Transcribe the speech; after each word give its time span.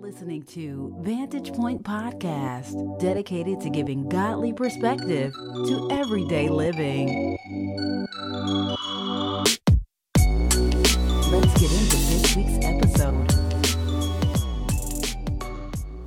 listening 0.00 0.42
to 0.42 0.96
Vantage 1.00 1.52
Point 1.52 1.82
Podcast, 1.82 2.98
dedicated 2.98 3.60
to 3.60 3.68
giving 3.68 4.08
godly 4.08 4.50
perspective 4.50 5.34
to 5.34 5.88
everyday 5.90 6.48
living. 6.48 7.36
Let's 11.30 11.52
get 11.60 11.70
into 11.70 11.96
this 11.96 12.34
week's 12.34 12.64
episode. 12.64 13.30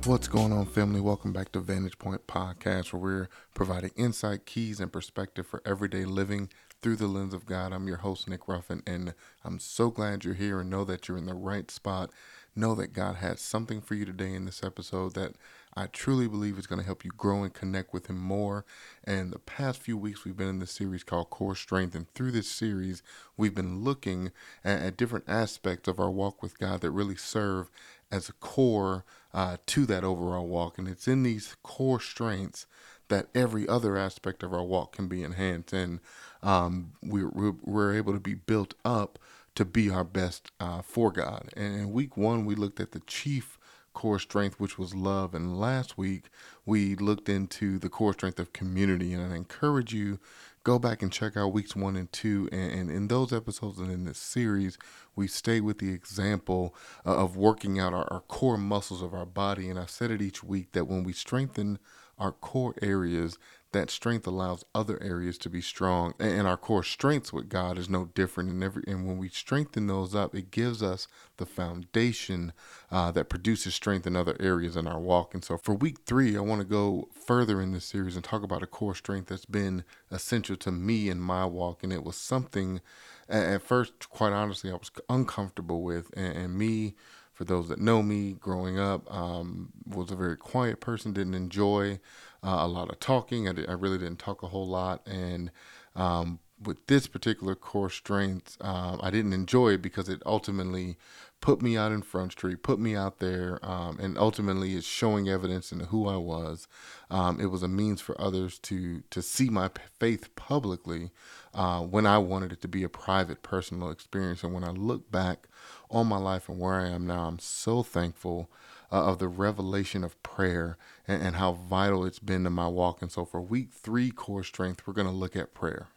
What's 0.06 0.26
going 0.26 0.52
on, 0.52 0.66
family? 0.66 1.00
Welcome 1.00 1.32
back 1.32 1.52
to 1.52 1.60
Vantage 1.60 1.96
Point 1.96 2.26
Podcast, 2.26 2.92
where 2.92 3.00
we're 3.00 3.28
providing 3.54 3.92
insight, 3.94 4.44
keys, 4.44 4.80
and 4.80 4.92
perspective 4.92 5.46
for 5.46 5.62
everyday 5.64 6.04
living 6.04 6.48
through 6.82 6.96
the 6.96 7.06
lens 7.06 7.32
of 7.32 7.46
God. 7.46 7.72
I'm 7.72 7.86
your 7.86 7.98
host, 7.98 8.28
Nick 8.28 8.48
Ruffin, 8.48 8.82
and 8.88 9.14
I'm 9.44 9.60
so 9.60 9.90
glad 9.90 10.24
you're 10.24 10.34
here 10.34 10.60
and 10.60 10.68
know 10.68 10.84
that 10.84 11.06
you're 11.06 11.16
in 11.16 11.26
the 11.26 11.32
right 11.32 11.70
spot 11.70 12.10
know 12.56 12.74
that 12.74 12.92
God 12.92 13.16
has 13.16 13.40
something 13.40 13.80
for 13.80 13.94
you 13.94 14.04
today 14.04 14.32
in 14.32 14.44
this 14.44 14.62
episode 14.62 15.14
that 15.14 15.34
I 15.76 15.86
truly 15.86 16.28
believe 16.28 16.58
is 16.58 16.66
going 16.66 16.78
to 16.78 16.86
help 16.86 17.04
you 17.04 17.10
grow 17.16 17.42
and 17.42 17.52
connect 17.52 17.92
with 17.92 18.06
Him 18.06 18.18
more. 18.18 18.64
And 19.02 19.32
the 19.32 19.38
past 19.38 19.80
few 19.80 19.98
weeks, 19.98 20.24
we've 20.24 20.36
been 20.36 20.48
in 20.48 20.58
this 20.60 20.70
series 20.70 21.02
called 21.02 21.30
Core 21.30 21.56
Strength. 21.56 21.94
And 21.94 22.12
through 22.14 22.30
this 22.30 22.48
series, 22.48 23.02
we've 23.36 23.54
been 23.54 23.82
looking 23.82 24.30
at, 24.64 24.82
at 24.82 24.96
different 24.96 25.24
aspects 25.28 25.88
of 25.88 25.98
our 25.98 26.10
walk 26.10 26.42
with 26.42 26.58
God 26.58 26.80
that 26.82 26.90
really 26.92 27.16
serve 27.16 27.70
as 28.10 28.28
a 28.28 28.34
core 28.34 29.04
uh, 29.32 29.56
to 29.66 29.84
that 29.86 30.04
overall 30.04 30.46
walk. 30.46 30.78
And 30.78 30.86
it's 30.86 31.08
in 31.08 31.24
these 31.24 31.56
core 31.62 32.00
strengths 32.00 32.66
that 33.08 33.26
every 33.34 33.68
other 33.68 33.96
aspect 33.96 34.42
of 34.42 34.52
our 34.52 34.62
walk 34.62 34.92
can 34.92 35.08
be 35.08 35.22
enhanced. 35.22 35.72
And 35.72 36.00
um, 36.42 36.92
we're, 37.02 37.30
we're 37.30 37.94
able 37.94 38.12
to 38.12 38.20
be 38.20 38.34
built 38.34 38.74
up 38.84 39.18
to 39.54 39.64
be 39.64 39.90
our 39.90 40.04
best 40.04 40.50
uh, 40.60 40.82
for 40.82 41.12
God. 41.12 41.50
And 41.56 41.74
in 41.74 41.92
week 41.92 42.16
one, 42.16 42.44
we 42.44 42.54
looked 42.54 42.80
at 42.80 42.92
the 42.92 43.00
chief 43.00 43.58
core 43.92 44.18
strength, 44.18 44.58
which 44.58 44.76
was 44.78 44.94
love. 44.94 45.34
And 45.34 45.58
last 45.58 45.96
week, 45.96 46.24
we 46.66 46.96
looked 46.96 47.28
into 47.28 47.78
the 47.78 47.88
core 47.88 48.12
strength 48.12 48.40
of 48.40 48.52
community. 48.52 49.14
And 49.14 49.32
I 49.32 49.36
encourage 49.36 49.94
you, 49.94 50.18
go 50.64 50.78
back 50.78 51.00
and 51.00 51.12
check 51.12 51.36
out 51.36 51.52
weeks 51.52 51.76
one 51.76 51.96
and 51.96 52.10
two. 52.12 52.48
And, 52.50 52.72
and 52.72 52.90
in 52.90 53.08
those 53.08 53.32
episodes 53.32 53.78
and 53.78 53.90
in 53.90 54.04
this 54.04 54.18
series, 54.18 54.76
we 55.14 55.28
stay 55.28 55.60
with 55.60 55.78
the 55.78 55.92
example 55.92 56.74
uh, 57.06 57.16
of 57.16 57.36
working 57.36 57.78
out 57.78 57.94
our, 57.94 58.12
our 58.12 58.20
core 58.20 58.58
muscles 58.58 59.00
of 59.00 59.14
our 59.14 59.26
body. 59.26 59.70
And 59.70 59.78
I 59.78 59.86
said 59.86 60.10
it 60.10 60.20
each 60.20 60.42
week 60.42 60.72
that 60.72 60.88
when 60.88 61.04
we 61.04 61.12
strengthen 61.12 61.78
our 62.18 62.32
core 62.32 62.74
areas, 62.82 63.38
that 63.74 63.90
strength 63.90 64.26
allows 64.26 64.64
other 64.74 65.02
areas 65.02 65.36
to 65.36 65.50
be 65.50 65.60
strong. 65.60 66.14
And 66.18 66.46
our 66.46 66.56
core 66.56 66.82
strengths 66.82 67.32
with 67.32 67.48
God 67.48 67.76
is 67.76 67.90
no 67.90 68.06
different. 68.06 68.50
And 68.50 68.62
every 68.64 68.82
and 68.86 69.06
when 69.06 69.18
we 69.18 69.28
strengthen 69.28 69.86
those 69.86 70.14
up, 70.14 70.34
it 70.34 70.50
gives 70.50 70.82
us 70.82 71.06
the 71.36 71.44
foundation 71.44 72.52
uh, 72.90 73.10
that 73.10 73.28
produces 73.28 73.74
strength 73.74 74.06
in 74.06 74.16
other 74.16 74.36
areas 74.40 74.76
in 74.76 74.86
our 74.86 75.00
walk. 75.00 75.34
And 75.34 75.44
so 75.44 75.58
for 75.58 75.74
week 75.74 75.98
three, 76.06 76.36
I 76.36 76.40
want 76.40 76.62
to 76.62 76.66
go 76.66 77.08
further 77.12 77.60
in 77.60 77.72
this 77.72 77.84
series 77.84 78.14
and 78.14 78.24
talk 78.24 78.42
about 78.42 78.62
a 78.62 78.66
core 78.66 78.94
strength 78.94 79.28
that's 79.28 79.44
been 79.44 79.84
essential 80.10 80.56
to 80.56 80.72
me 80.72 81.08
in 81.08 81.20
my 81.20 81.44
walk. 81.44 81.82
And 81.82 81.92
it 81.92 82.04
was 82.04 82.16
something 82.16 82.80
at 83.28 83.62
first, 83.62 84.08
quite 84.10 84.32
honestly, 84.32 84.70
I 84.70 84.74
was 84.74 84.90
uncomfortable 85.08 85.82
with. 85.82 86.10
and, 86.16 86.36
and 86.36 86.58
me 86.58 86.94
for 87.34 87.44
those 87.44 87.68
that 87.68 87.80
know 87.80 88.00
me 88.02 88.32
growing 88.32 88.78
up 88.78 89.12
um, 89.12 89.72
was 89.84 90.10
a 90.10 90.16
very 90.16 90.36
quiet 90.36 90.80
person 90.80 91.12
didn't 91.12 91.34
enjoy 91.34 91.98
uh, 92.44 92.58
a 92.60 92.68
lot 92.68 92.90
of 92.90 93.00
talking. 93.00 93.48
I, 93.48 93.52
did, 93.52 93.68
I, 93.68 93.72
really 93.72 93.98
didn't 93.98 94.18
talk 94.18 94.42
a 94.42 94.48
whole 94.48 94.66
lot. 94.66 95.06
And 95.06 95.50
um, 95.96 96.40
with 96.62 96.86
this 96.86 97.06
particular 97.06 97.54
core 97.54 97.90
strength, 97.90 98.56
um, 98.60 99.00
I 99.02 99.10
didn't 99.10 99.32
enjoy 99.32 99.70
it 99.70 99.82
because 99.82 100.08
it 100.08 100.22
ultimately 100.26 100.96
put 101.40 101.60
me 101.60 101.76
out 101.76 101.92
in 101.92 102.00
Front 102.00 102.32
Street, 102.32 102.62
put 102.62 102.78
me 102.78 102.96
out 102.96 103.18
there, 103.18 103.58
um, 103.62 103.98
and 104.00 104.16
ultimately 104.16 104.76
it's 104.76 104.86
showing 104.86 105.28
evidence 105.28 105.72
into 105.72 105.86
who 105.86 106.08
I 106.08 106.16
was. 106.16 106.66
Um, 107.10 107.40
it 107.40 107.46
was 107.46 107.62
a 107.62 107.68
means 107.68 108.00
for 108.00 108.18
others 108.20 108.58
to 108.60 109.02
to 109.10 109.20
see 109.20 109.50
my 109.50 109.70
faith 109.98 110.34
publicly 110.36 111.10
uh, 111.52 111.80
when 111.80 112.06
I 112.06 112.18
wanted 112.18 112.52
it 112.52 112.62
to 112.62 112.68
be 112.68 112.82
a 112.82 112.88
private, 112.88 113.42
personal 113.42 113.90
experience. 113.90 114.42
And 114.42 114.54
when 114.54 114.64
I 114.64 114.70
look 114.70 115.10
back 115.10 115.48
on 115.90 116.06
my 116.06 116.18
life 116.18 116.48
and 116.48 116.58
where 116.58 116.74
I 116.74 116.88
am 116.88 117.06
now, 117.06 117.26
I'm 117.26 117.38
so 117.38 117.82
thankful 117.82 118.50
uh, 118.90 119.04
of 119.04 119.18
the 119.18 119.28
revelation 119.28 120.04
of 120.04 120.20
prayer 120.22 120.78
and, 121.06 121.22
and 121.22 121.36
how 121.36 121.52
vital 121.52 122.04
it's 122.04 122.18
been 122.18 122.44
to 122.44 122.50
my 122.50 122.68
walk. 122.68 123.02
And 123.02 123.10
so, 123.10 123.24
for 123.24 123.40
week 123.40 123.72
three, 123.72 124.10
core 124.10 124.44
strength, 124.44 124.86
we're 124.86 124.94
going 124.94 125.06
to 125.06 125.12
look 125.12 125.36
at 125.36 125.54
prayer. 125.54 125.88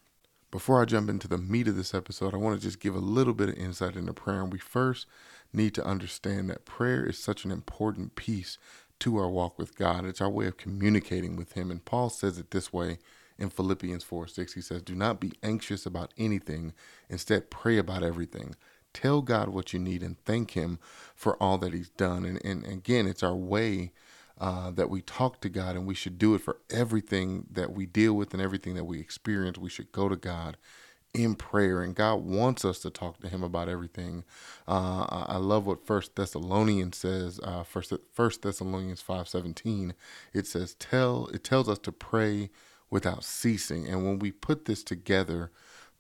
Before 0.50 0.82
I 0.82 0.86
jump 0.86 1.10
into 1.10 1.28
the 1.28 1.38
meat 1.38 1.68
of 1.68 1.76
this 1.76 1.94
episode, 1.94 2.34
I 2.34 2.38
want 2.38 2.60
to 2.60 2.66
just 2.66 2.80
give 2.80 2.96
a 2.96 3.00
little 3.00 3.34
bit 3.34 3.50
of 3.50 3.58
insight 3.58 3.96
into 3.96 4.14
prayer. 4.14 4.42
And 4.42 4.52
we 4.52 4.60
first 4.60 5.06
need 5.52 5.74
to 5.76 5.86
understand 5.86 6.50
that 6.50 6.66
prayer 6.66 7.06
is 7.06 7.20
such 7.20 7.46
an 7.46 7.52
important 7.52 8.16
piece 8.16 8.58
to 9.00 9.18
our 9.18 9.30
walk 9.30 9.60
with 9.60 9.76
God. 9.76 10.06
It's 10.06 10.22
our 10.22 10.30
way 10.30 10.48
of 10.48 10.58
communicating 10.58 11.36
with 11.36 11.54
Him. 11.54 11.70
And 11.70 11.84
Paul 11.84 12.10
says 12.10 12.38
it 12.38 12.52
this 12.52 12.72
way 12.72 13.00
in 13.38 13.50
Philippians 13.50 14.04
4 14.04 14.28
6. 14.28 14.54
He 14.54 14.62
says, 14.62 14.82
Do 14.82 14.96
not 14.96 15.20
be 15.20 15.34
anxious 15.44 15.86
about 15.86 16.14
anything, 16.18 16.74
instead, 17.10 17.50
pray 17.50 17.78
about 17.78 18.04
everything. 18.04 18.56
Tell 18.94 19.22
God 19.22 19.50
what 19.50 19.74
you 19.74 19.80
need 19.80 20.02
and 20.02 20.18
thank 20.26 20.52
Him 20.52 20.80
for 21.16 21.42
all 21.42 21.58
that 21.60 21.74
He's 21.74 21.90
done. 21.90 22.26
And, 22.26 22.44
and 22.44 22.66
again, 22.66 23.06
it's 23.06 23.22
our 23.22 23.36
way 23.36 23.92
uh, 24.40 24.72
that 24.72 24.90
we 24.90 25.02
talk 25.02 25.42
to 25.42 25.50
God, 25.50 25.76
and 25.76 25.88
we 25.88 25.94
should 25.96 26.18
do 26.18 26.36
it 26.36 26.42
for 26.42 26.58
everything 26.70 27.48
that 27.52 27.74
we 27.74 27.86
deal 27.86 28.14
with 28.14 28.34
and 28.34 28.42
everything 28.42 28.76
that 28.76 28.86
we 28.86 29.00
experience. 29.00 29.58
We 29.58 29.70
should 29.70 29.92
go 29.92 30.10
to 30.10 30.16
God 30.16 30.58
in 31.14 31.36
prayer, 31.36 31.82
and 31.82 31.96
God 31.96 32.16
wants 32.18 32.64
us 32.66 32.80
to 32.80 32.90
talk 32.90 33.20
to 33.22 33.30
Him 33.30 33.44
about 33.44 33.70
everything. 33.70 34.24
Uh, 34.68 35.26
I 35.28 35.38
love 35.38 35.66
what 35.66 35.88
First 35.88 36.16
Thessalonians 36.16 36.98
says. 36.98 37.40
Uh, 37.42 37.64
First 37.64 37.94
First 38.14 38.42
Thessalonians 38.44 39.02
five 39.02 39.28
seventeen. 39.28 39.94
It 40.34 40.48
says, 40.48 40.76
"Tell." 40.76 41.28
It 41.28 41.44
tells 41.44 41.70
us 41.70 41.80
to 41.80 41.92
pray 41.92 42.50
without 42.90 43.24
ceasing, 43.24 43.88
and 43.88 44.06
when 44.06 44.20
we 44.20 44.32
put 44.32 44.66
this 44.66 44.84
together 44.84 45.52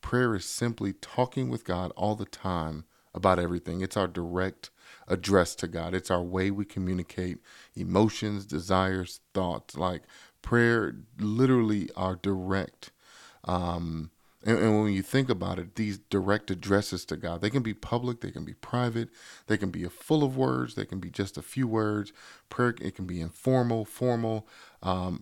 Prayer 0.01 0.35
is 0.35 0.45
simply 0.45 0.93
talking 0.93 1.49
with 1.49 1.65
God 1.65 1.91
all 1.95 2.15
the 2.15 2.25
time 2.25 2.85
about 3.13 3.39
everything. 3.39 3.81
It's 3.81 3.97
our 3.97 4.07
direct 4.07 4.69
address 5.07 5.55
to 5.55 5.67
God. 5.67 5.93
It's 5.93 6.11
our 6.11 6.21
way 6.21 6.51
we 6.51 6.65
communicate 6.65 7.39
emotions, 7.75 8.45
desires, 8.45 9.19
thoughts. 9.33 9.77
Like 9.77 10.03
prayer, 10.41 10.95
literally, 11.19 11.89
are 11.95 12.15
direct. 12.15 12.91
Um, 13.43 14.11
and, 14.45 14.59
and, 14.59 14.81
when 14.81 14.93
you 14.93 15.01
think 15.01 15.29
about 15.29 15.57
it, 15.59 15.75
these 15.75 15.97
direct 15.97 16.51
addresses 16.51 17.05
to 17.05 17.17
God, 17.17 17.41
they 17.41 17.49
can 17.49 17.63
be 17.63 17.73
public, 17.73 18.21
they 18.21 18.31
can 18.31 18.45
be 18.45 18.53
private, 18.53 19.09
they 19.47 19.57
can 19.57 19.71
be 19.71 19.83
full 19.85 20.23
of 20.23 20.37
words, 20.37 20.75
they 20.75 20.85
can 20.85 20.99
be 20.99 21.09
just 21.09 21.37
a 21.37 21.41
few 21.41 21.67
words. 21.67 22.13
Prayer, 22.49 22.75
it 22.81 22.95
can 22.95 23.05
be 23.05 23.19
informal, 23.19 23.83
formal. 23.83 24.47
Um, 24.83 25.21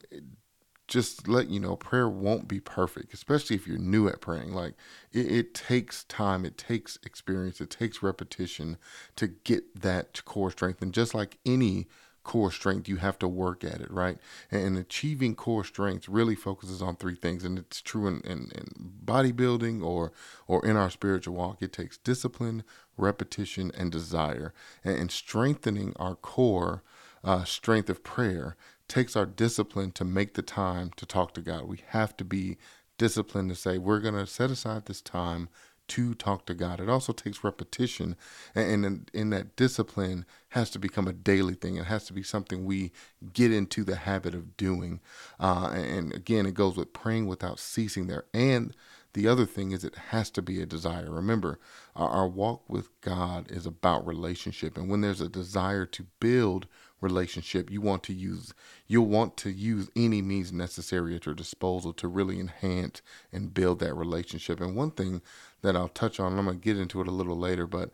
just 0.87 1.27
let 1.27 1.49
you 1.49 1.59
know 1.59 1.75
prayer 1.75 2.07
won't 2.07 2.47
be 2.47 2.59
perfect 2.59 3.13
especially 3.13 3.55
if 3.55 3.65
you're 3.67 3.77
new 3.77 4.07
at 4.07 4.21
praying. 4.21 4.53
Like 4.53 4.73
it, 5.11 5.31
it, 5.31 5.53
takes 5.53 6.03
time 6.05 6.45
it 6.45 6.57
takes 6.57 6.97
experience 7.03 7.59
it 7.59 7.69
takes 7.69 8.03
repetition 8.03 8.77
to 9.15 9.27
get 9.27 9.81
that 9.81 10.23
core 10.25 10.51
strength. 10.51 10.81
And 10.81 10.93
just 10.93 11.13
like 11.13 11.37
any 11.45 11.87
core 12.23 12.51
strength 12.51 12.89
you 12.89 12.97
have 12.97 13.19
to 13.19 13.27
work 13.27 13.63
at 13.63 13.81
it 13.81 13.91
right? 13.91 14.17
And, 14.51 14.77
achieving 14.77 15.35
core 15.35 15.63
strength 15.63 16.09
really 16.09 16.35
focuses 16.35 16.81
on 16.81 16.95
three 16.95 17.15
things 17.15 17.43
and 17.43 17.57
it's 17.57 17.81
true 17.81 18.07
in, 18.07 18.21
in, 18.21 18.51
in 18.53 18.91
bodybuilding 19.05 19.83
or 19.83 20.11
or 20.47 20.65
in 20.65 20.75
our 20.75 20.89
spiritual 20.89 21.35
walk. 21.35 21.61
It 21.61 21.73
takes 21.73 21.97
discipline 21.97 22.63
repetition 22.97 23.71
and 23.77 23.91
desire. 23.91 24.53
And, 24.83 24.97
and 24.97 25.11
strengthening 25.11 25.93
our 25.97 26.15
core 26.15 26.83
uh, 27.23 27.43
strength 27.43 27.89
of 27.89 28.03
prayer 28.03 28.55
takes 28.87 29.15
our 29.15 29.25
discipline 29.25 29.91
to 29.93 30.05
make 30.05 30.33
the 30.35 30.41
time 30.41 30.91
to 30.97 31.05
talk 31.05 31.33
to 31.33 31.41
God. 31.41 31.65
We 31.65 31.81
have 31.87 32.15
to 32.17 32.25
be 32.25 32.57
disciplined 32.97 33.49
to 33.49 33.55
say, 33.55 33.77
we're 33.77 33.99
going 33.99 34.15
to 34.15 34.27
set 34.27 34.51
aside 34.51 34.85
this 34.85 35.01
time 35.01 35.49
to 35.87 36.13
talk 36.15 36.45
to 36.45 36.53
God. 36.53 36.79
It 36.79 36.89
also 36.89 37.13
takes 37.13 37.43
repetition, 37.43 38.15
and 38.55 38.85
in, 38.85 39.05
in, 39.13 39.29
that 39.29 39.55
discipline 39.55 40.25
has 40.49 40.69
to 40.71 40.79
become 40.79 41.07
a 41.07 41.13
daily 41.13 41.53
thing. 41.53 41.75
It 41.75 41.85
has 41.85 42.05
to 42.05 42.13
be 42.13 42.23
something 42.23 42.65
we 42.65 42.91
get 43.33 43.51
into 43.51 43.83
the 43.83 43.95
habit 43.95 44.33
of 44.33 44.57
doing. 44.57 44.99
Uh, 45.39 45.71
and 45.73 46.13
again, 46.13 46.45
it 46.45 46.55
goes 46.55 46.75
with 46.75 46.93
praying 46.93 47.27
without 47.27 47.59
ceasing 47.59 48.07
there. 48.07 48.25
And 48.33 48.75
the 49.13 49.27
other 49.27 49.45
thing 49.45 49.71
is, 49.71 49.83
it 49.83 49.95
has 50.09 50.29
to 50.31 50.41
be 50.41 50.59
a 50.61 50.65
desire. 50.65 51.11
Remember, 51.11 51.59
our, 51.95 52.09
our 52.09 52.27
walk 52.27 52.63
with 52.67 52.89
God 53.01 53.51
is 53.51 53.65
about 53.65 54.07
relationship, 54.07 54.77
and 54.77 54.89
when 54.89 55.01
there's 55.01 55.21
a 55.21 55.29
desire 55.29 55.85
to 55.85 56.05
build 56.19 56.67
relationship 57.01 57.69
you 57.69 57.81
want 57.81 58.01
to 58.03 58.13
use 58.13 58.53
you'll 58.87 59.05
want 59.05 59.35
to 59.37 59.51
use 59.51 59.89
any 59.95 60.21
means 60.21 60.51
necessary 60.51 61.15
at 61.15 61.25
your 61.25 61.35
disposal 61.35 61.93
to 61.93 62.07
really 62.07 62.39
enhance 62.39 63.01
and 63.31 63.53
build 63.53 63.79
that 63.79 63.93
relationship 63.93 64.59
and 64.61 64.75
one 64.75 64.91
thing 64.91 65.21
that 65.61 65.75
i'll 65.75 65.89
touch 65.89 66.19
on 66.19 66.37
i'm 66.37 66.45
going 66.45 66.57
to 66.57 66.63
get 66.63 66.77
into 66.77 67.01
it 67.01 67.07
a 67.07 67.11
little 67.11 67.37
later 67.37 67.67
but 67.67 67.91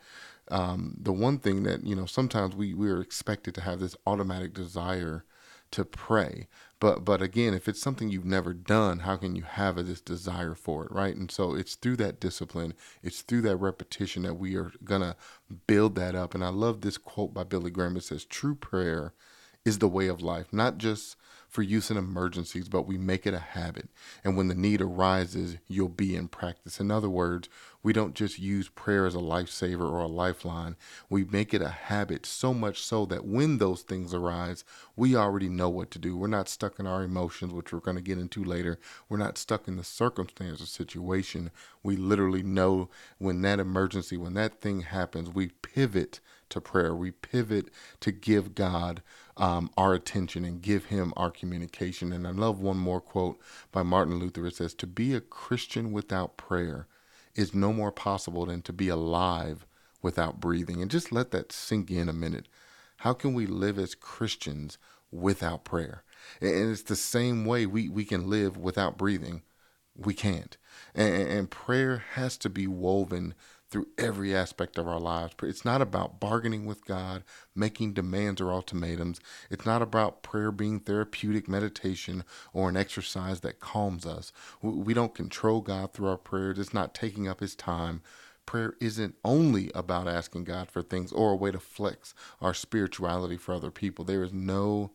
um, 0.50 0.98
the 1.00 1.14
one 1.14 1.40
thing 1.40 1.64
that 1.64 1.86
you 1.86 1.96
know 1.96 2.06
sometimes 2.06 2.56
we 2.56 2.74
we 2.74 2.90
are 2.90 3.02
expected 3.02 3.56
to 3.56 3.62
have 3.62 3.80
this 3.80 3.96
automatic 4.06 4.54
desire 4.54 5.24
to 5.72 5.86
pray. 5.86 6.48
But 6.82 7.06
but 7.06 7.22
again, 7.22 7.54
if 7.54 7.70
it's 7.70 7.80
something 7.80 8.10
you've 8.10 8.26
never 8.26 8.54
done, 8.54 9.00
how 9.00 9.16
can 9.16 9.36
you 9.36 9.44
have 9.44 9.76
this 9.78 10.02
desire 10.02 10.56
for 10.56 10.84
it, 10.86 10.92
right? 10.92 11.16
And 11.16 11.32
so 11.32 11.54
it's 11.54 11.76
through 11.76 11.98
that 11.98 12.20
discipline, 12.20 12.74
it's 13.04 13.22
through 13.22 13.44
that 13.44 13.58
repetition 13.58 14.24
that 14.24 14.34
we 14.34 14.56
are 14.58 14.72
gonna 14.84 15.16
build 15.68 15.96
that 15.96 16.16
up. 16.16 16.34
And 16.36 16.44
I 16.44 16.50
love 16.50 16.82
this 16.82 16.98
quote 16.98 17.34
by 17.34 17.44
Billy 17.44 17.72
Graham. 17.72 17.98
It 17.98 18.04
says, 18.04 18.26
"True 18.26 18.56
prayer 18.56 19.14
is 19.64 19.78
the 19.78 19.88
way 19.88 20.08
of 20.08 20.22
life, 20.22 20.52
not 20.52 20.80
just 20.80 21.16
for 21.52 21.62
use 21.62 21.92
in 21.92 21.98
emergencies, 21.98 22.70
but 22.70 22.88
we 22.88 22.98
make 22.98 23.28
it 23.28 23.34
a 23.34 23.40
habit. 23.40 23.90
And 24.24 24.38
when 24.38 24.48
the 24.48 24.56
need 24.56 24.80
arises, 24.80 25.58
you'll 25.68 25.90
be 25.90 26.16
in 26.16 26.30
practice. 26.30 26.80
In 26.80 26.90
other 26.90 27.10
words, 27.10 27.50
we 27.84 27.92
don't 27.92 28.16
just 28.16 28.40
use 28.40 28.70
prayer 28.70 29.06
as 29.06 29.16
a 29.16 29.20
lifesaver 29.20 29.82
or 29.82 30.00
a 30.00 30.08
lifeline. 30.08 30.78
We 31.10 31.26
make 31.26 31.54
it 31.54 31.62
a 31.62 31.68
habit 31.68 32.26
so 32.26 32.54
much 32.54 32.82
so 32.82 33.06
that 33.08 33.26
when 33.26 33.58
those 33.58 33.82
things 33.82 34.14
arise, 34.14 34.64
we 34.96 35.14
already 35.14 35.50
know 35.50 35.68
what 35.68 35.92
to 35.92 36.00
do. 36.00 36.16
We're 36.16 36.28
not 36.28 36.48
stuck 36.48 36.80
in 36.80 36.88
our 36.88 37.04
emotions, 37.04 37.52
which 37.52 37.74
we're 37.74 37.80
going 37.80 37.98
to 37.98 38.04
get 38.04 38.18
into 38.18 38.46
later. 38.46 38.80
We're 39.10 39.18
not 39.18 39.38
stuck 39.38 39.68
in 39.68 39.76
the 39.76 39.84
circumstance 39.84 40.62
or 40.62 40.68
situation. 40.68 41.52
We 41.84 41.98
literally 41.98 42.44
know 42.44 42.90
when 43.18 43.42
that 43.42 43.60
emergency, 43.60 44.16
when 44.16 44.36
that 44.36 44.62
thing 44.62 44.82
happens, 44.82 45.30
we 45.30 45.50
pivot 45.62 46.22
to 46.52 46.62
prayer. 46.62 46.96
We 46.96 47.12
pivot 47.12 47.70
to 48.02 48.12
give 48.12 48.56
God 48.56 49.02
um, 49.38 49.70
our 49.78 49.94
attention 49.94 50.46
and 50.46 50.62
give 50.62 50.86
Him 50.86 51.14
our 51.16 51.32
communication. 51.32 52.12
And 52.14 52.28
I 52.28 52.32
love 52.32 52.60
one 52.60 52.78
more 52.78 53.02
quote 53.02 53.40
by 53.72 53.84
Martin 53.84 54.20
Luther. 54.20 54.46
It 54.46 54.56
says, 54.56 54.74
To 54.76 54.88
be 54.88 55.14
a 55.14 55.22
Christian 55.22 55.92
without 55.92 56.38
prayer 56.38 56.88
is 57.36 57.54
no 57.54 57.72
more 57.74 57.92
possible 57.92 58.46
than 58.46 58.62
to 58.64 58.74
be 58.74 58.90
alive 58.90 59.66
without 60.02 60.40
breathing. 60.40 60.82
And 60.82 60.92
just 60.92 61.12
let 61.12 61.32
that 61.32 61.52
sink 61.52 61.90
in 61.92 62.10
a 62.10 62.14
minute. 62.14 62.48
How 62.98 63.14
can 63.14 63.34
we 63.34 63.46
live 63.46 63.80
as 63.80 63.96
Christians 63.96 64.78
without 65.12 65.64
prayer? 65.64 66.04
And 66.40 66.72
it's 66.72 66.84
the 66.84 66.96
same 66.96 67.46
way 67.46 67.66
we, 67.66 67.90
we 67.90 68.06
can 68.06 68.30
live 68.30 68.58
without 68.58 68.98
breathing. 68.98 69.42
We 69.96 70.14
can't. 70.14 70.58
And, 70.94 71.14
and 71.14 71.52
prayer 71.52 72.04
has 72.14 72.38
to 72.38 72.50
be 72.50 72.68
woven 72.68 73.34
through 73.72 73.88
every 73.98 74.36
aspect 74.36 74.78
of 74.78 74.88
our 74.88 75.00
lives. 75.00 75.34
It's 75.44 75.66
not 75.66 75.82
about 75.82 76.20
bargaining 76.20 76.66
with 76.66 76.86
God, 76.86 77.24
making 77.56 77.94
demands 77.94 78.42
or 78.42 78.52
ultimatums. 78.52 79.22
It's 79.50 79.66
not 79.66 79.82
about 79.82 80.22
prayer 80.22 80.52
being 80.52 80.82
therapeutic 80.82 81.48
meditation 81.48 82.26
or 82.54 82.68
an 82.70 82.78
exercise 82.78 83.40
that 83.40 83.62
calms 83.62 84.06
us. 84.06 84.34
We 84.62 84.94
don't 84.94 85.16
control 85.16 85.62
God 85.62 85.94
through 85.94 86.10
our 86.10 86.18
prayers, 86.18 86.60
it's 86.60 86.74
not 86.74 86.94
taking 86.94 87.28
up 87.28 87.40
His 87.40 87.56
time. 87.56 88.02
Prayer 88.46 88.74
isn't 88.82 89.16
only 89.24 89.72
about 89.74 90.08
asking 90.10 90.44
God 90.44 90.70
for 90.70 90.82
things 90.82 91.14
or 91.14 91.32
a 91.32 91.36
way 91.36 91.52
to 91.52 91.60
flex 91.60 92.14
our 92.42 92.54
spirituality 92.54 93.38
for 93.38 93.54
other 93.54 93.72
people. 93.72 94.04
There 94.04 94.24
is 94.24 94.34
no 94.34 94.92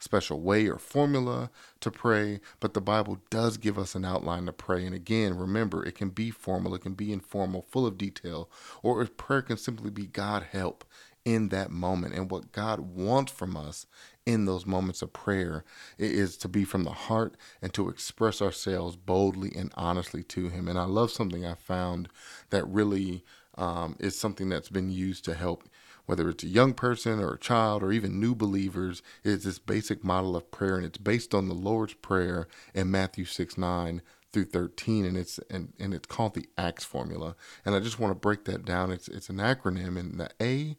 special 0.00 0.40
way 0.40 0.66
or 0.66 0.78
formula 0.78 1.50
to 1.80 1.90
pray, 1.90 2.40
but 2.58 2.74
the 2.74 2.80
Bible 2.80 3.18
does 3.30 3.56
give 3.56 3.78
us 3.78 3.94
an 3.94 4.04
outline 4.04 4.46
to 4.46 4.52
pray. 4.52 4.84
And 4.84 4.94
again, 4.94 5.36
remember, 5.36 5.84
it 5.84 5.94
can 5.94 6.10
be 6.10 6.30
formal, 6.30 6.74
it 6.74 6.82
can 6.82 6.94
be 6.94 7.12
informal, 7.12 7.62
full 7.62 7.86
of 7.86 7.98
detail, 7.98 8.50
or 8.82 9.04
prayer 9.04 9.42
can 9.42 9.56
simply 9.56 9.90
be 9.90 10.06
God 10.06 10.46
help 10.50 10.84
in 11.24 11.48
that 11.50 11.70
moment. 11.70 12.14
And 12.14 12.30
what 12.30 12.52
God 12.52 12.80
wants 12.80 13.32
from 13.32 13.56
us 13.56 13.86
in 14.26 14.46
those 14.46 14.66
moments 14.66 15.02
of 15.02 15.12
prayer 15.12 15.64
is 15.98 16.36
to 16.38 16.48
be 16.48 16.64
from 16.64 16.84
the 16.84 16.90
heart 16.90 17.36
and 17.60 17.72
to 17.74 17.88
express 17.88 18.40
ourselves 18.40 18.96
boldly 18.96 19.52
and 19.56 19.72
honestly 19.76 20.22
to 20.24 20.48
Him. 20.48 20.68
And 20.68 20.78
I 20.78 20.84
love 20.84 21.10
something 21.10 21.44
I 21.44 21.54
found 21.54 22.08
that 22.50 22.66
really 22.66 23.24
um, 23.56 23.96
is 23.98 24.18
something 24.18 24.48
that's 24.48 24.68
been 24.68 24.90
used 24.90 25.24
to 25.26 25.34
help 25.34 25.64
whether 26.10 26.28
it's 26.28 26.42
a 26.42 26.48
young 26.48 26.74
person 26.74 27.20
or 27.20 27.34
a 27.34 27.38
child 27.38 27.84
or 27.84 27.92
even 27.92 28.18
new 28.18 28.34
believers, 28.34 29.00
is 29.22 29.44
this 29.44 29.60
basic 29.60 30.02
model 30.02 30.34
of 30.34 30.50
prayer, 30.50 30.74
and 30.74 30.84
it's 30.84 30.98
based 30.98 31.32
on 31.32 31.46
the 31.46 31.54
Lord's 31.54 31.94
Prayer 31.94 32.48
in 32.74 32.90
Matthew 32.90 33.24
6 33.24 33.56
9 33.56 34.02
through 34.32 34.46
13 34.46 35.04
and 35.04 35.16
it's 35.16 35.38
and, 35.48 35.72
and 35.78 35.94
it's 35.94 36.08
called 36.08 36.34
the 36.34 36.48
acts 36.58 36.82
formula. 36.82 37.36
And 37.64 37.76
i 37.76 37.78
just 37.78 38.00
want 38.00 38.10
to 38.10 38.18
break 38.18 38.44
that 38.46 38.64
down. 38.64 38.90
It's 38.90 39.06
it's 39.06 39.28
an 39.28 39.36
acronym 39.36 39.96
and 39.96 40.18
the 40.18 40.30
a 40.40 40.76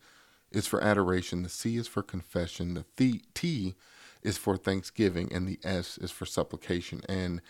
is 0.51 0.67
for 0.67 0.83
adoration 0.83 1.43
the 1.43 1.49
c 1.49 1.77
is 1.77 1.87
for 1.87 2.03
confession 2.03 2.73
the 2.73 2.85
th- 2.97 3.23
t 3.33 3.75
is 4.23 4.37
for 4.37 4.57
thanksgiving 4.57 5.31
and 5.31 5.47
the 5.47 5.59
s 5.63 5.97
is 5.97 6.11
for 6.11 6.25
supplication. 6.25 7.03
And 7.07 7.41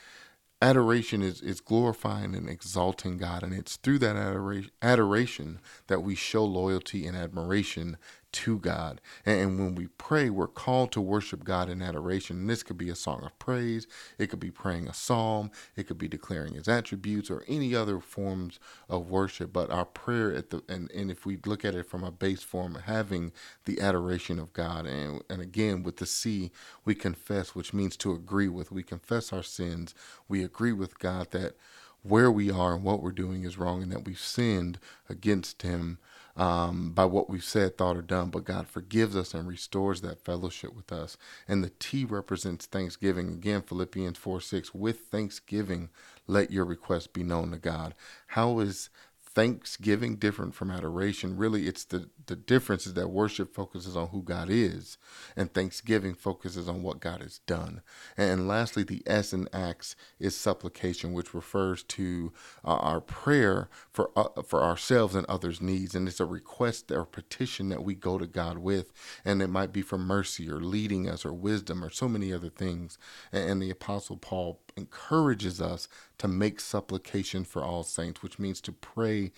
adoration 0.61 1.21
is, 1.21 1.41
is 1.41 1.59
glorifying 1.59 2.35
and 2.35 2.49
exalting 2.49 3.17
God. 3.17 3.43
And 3.43 3.53
it's 3.53 3.77
through 3.77 3.99
that 3.99 4.15
adoration, 4.15 4.71
adoration 4.81 5.59
that 5.87 6.01
we 6.01 6.15
show 6.15 6.45
loyalty 6.45 7.07
and 7.07 7.17
admiration 7.17 7.97
to 8.31 8.59
God. 8.59 9.01
And 9.25 9.59
when 9.59 9.75
we 9.75 9.87
pray, 9.87 10.29
we're 10.29 10.47
called 10.47 10.91
to 10.93 11.01
worship 11.01 11.43
God 11.43 11.69
in 11.69 11.81
adoration. 11.81 12.37
And 12.37 12.49
this 12.49 12.63
could 12.63 12.77
be 12.77 12.89
a 12.89 12.95
song 12.95 13.23
of 13.23 13.37
praise, 13.39 13.87
it 14.17 14.27
could 14.27 14.39
be 14.39 14.51
praying 14.51 14.87
a 14.87 14.93
psalm, 14.93 15.51
it 15.75 15.87
could 15.87 15.97
be 15.97 16.07
declaring 16.07 16.53
his 16.55 16.67
attributes 16.67 17.29
or 17.29 17.43
any 17.47 17.75
other 17.75 17.99
forms 17.99 18.59
of 18.89 19.09
worship. 19.09 19.53
But 19.53 19.69
our 19.69 19.85
prayer 19.85 20.33
at 20.33 20.49
the 20.49 20.63
and, 20.69 20.91
and 20.91 21.11
if 21.11 21.25
we 21.25 21.37
look 21.45 21.65
at 21.65 21.75
it 21.75 21.89
from 21.89 22.03
a 22.03 22.11
base 22.11 22.43
form, 22.43 22.77
having 22.85 23.31
the 23.65 23.81
adoration 23.81 24.39
of 24.39 24.53
God. 24.53 24.85
And 24.85 25.21
and 25.29 25.41
again 25.41 25.83
with 25.83 25.97
the 25.97 26.05
C, 26.05 26.51
we 26.85 26.95
confess, 26.95 27.55
which 27.55 27.73
means 27.73 27.97
to 27.97 28.13
agree 28.13 28.47
with. 28.47 28.71
We 28.71 28.83
confess 28.83 29.33
our 29.33 29.43
sins. 29.43 29.93
We 30.27 30.43
agree 30.43 30.73
with 30.73 30.99
God 30.99 31.31
that 31.31 31.55
where 32.03 32.31
we 32.31 32.49
are 32.49 32.73
and 32.75 32.83
what 32.83 33.01
we're 33.01 33.11
doing 33.11 33.43
is 33.43 33.57
wrong 33.57 33.83
and 33.83 33.91
that 33.91 34.05
we've 34.05 34.19
sinned 34.19 34.79
against 35.09 35.61
him 35.61 35.99
um, 36.35 36.91
by 36.91 37.05
what 37.05 37.29
we've 37.29 37.43
said, 37.43 37.77
thought, 37.77 37.97
or 37.97 38.01
done, 38.01 38.29
but 38.29 38.45
God 38.45 38.67
forgives 38.67 39.15
us 39.15 39.33
and 39.33 39.47
restores 39.47 40.01
that 40.01 40.23
fellowship 40.23 40.75
with 40.75 40.91
us. 40.91 41.17
And 41.47 41.63
the 41.63 41.71
T 41.79 42.05
represents 42.05 42.65
thanksgiving. 42.65 43.29
Again, 43.29 43.61
Philippians 43.61 44.17
4 44.17 44.41
6, 44.41 44.73
with 44.73 45.01
thanksgiving, 45.11 45.89
let 46.27 46.51
your 46.51 46.65
requests 46.65 47.07
be 47.07 47.23
known 47.23 47.51
to 47.51 47.57
God. 47.57 47.93
How 48.27 48.59
is 48.59 48.89
thanksgiving 49.33 50.17
different 50.17 50.53
from 50.53 50.71
adoration. 50.71 51.37
Really 51.37 51.67
it's 51.67 51.85
the 51.85 52.09
the 52.25 52.35
difference 52.35 52.85
is 52.85 52.93
that 52.95 53.09
worship 53.09 53.53
focuses 53.53 53.95
on 53.95 54.07
who 54.09 54.21
god 54.21 54.49
is 54.49 54.97
and 55.35 55.53
thanksgiving 55.53 56.13
focuses 56.13 56.67
on 56.67 56.83
what 56.83 56.99
god 56.99 57.21
has 57.21 57.39
done. 57.39 57.81
And 58.17 58.47
lastly 58.47 58.83
the 58.83 59.01
s 59.05 59.33
in 59.33 59.47
acts 59.53 59.95
is 60.19 60.35
supplication 60.35 61.13
which 61.13 61.33
refers 61.33 61.83
to 61.83 62.33
uh, 62.65 62.75
our 62.75 63.01
prayer 63.01 63.69
for 63.91 64.11
uh, 64.15 64.41
for 64.43 64.63
ourselves 64.63 65.15
and 65.15 65.25
others 65.27 65.61
needs. 65.61 65.95
And 65.95 66.07
it's 66.07 66.19
a 66.19 66.25
request 66.25 66.91
or 66.91 67.05
petition 67.05 67.69
that 67.69 67.83
we 67.83 67.95
go 67.95 68.17
to 68.17 68.27
god 68.27 68.57
with. 68.57 68.91
And 69.23 69.41
it 69.41 69.47
might 69.47 69.71
be 69.71 69.81
for 69.81 69.97
mercy 69.97 70.49
or 70.49 70.59
leading 70.59 71.09
us 71.09 71.25
or 71.25 71.33
wisdom 71.33 71.83
or 71.83 71.89
so 71.89 72.09
many 72.09 72.33
other 72.33 72.49
things. 72.49 72.97
And, 73.31 73.49
and 73.49 73.61
the 73.61 73.69
apostle 73.69 74.17
paul 74.17 74.59
encourages 74.75 75.61
us 75.61 75.87
to 76.21 76.27
make 76.27 76.59
supplication 76.59 77.43
for 77.43 77.63
all 77.63 77.81
saints, 77.81 78.21
which 78.21 78.37
means 78.37 78.61
to 78.61 78.71
pray 78.71 79.31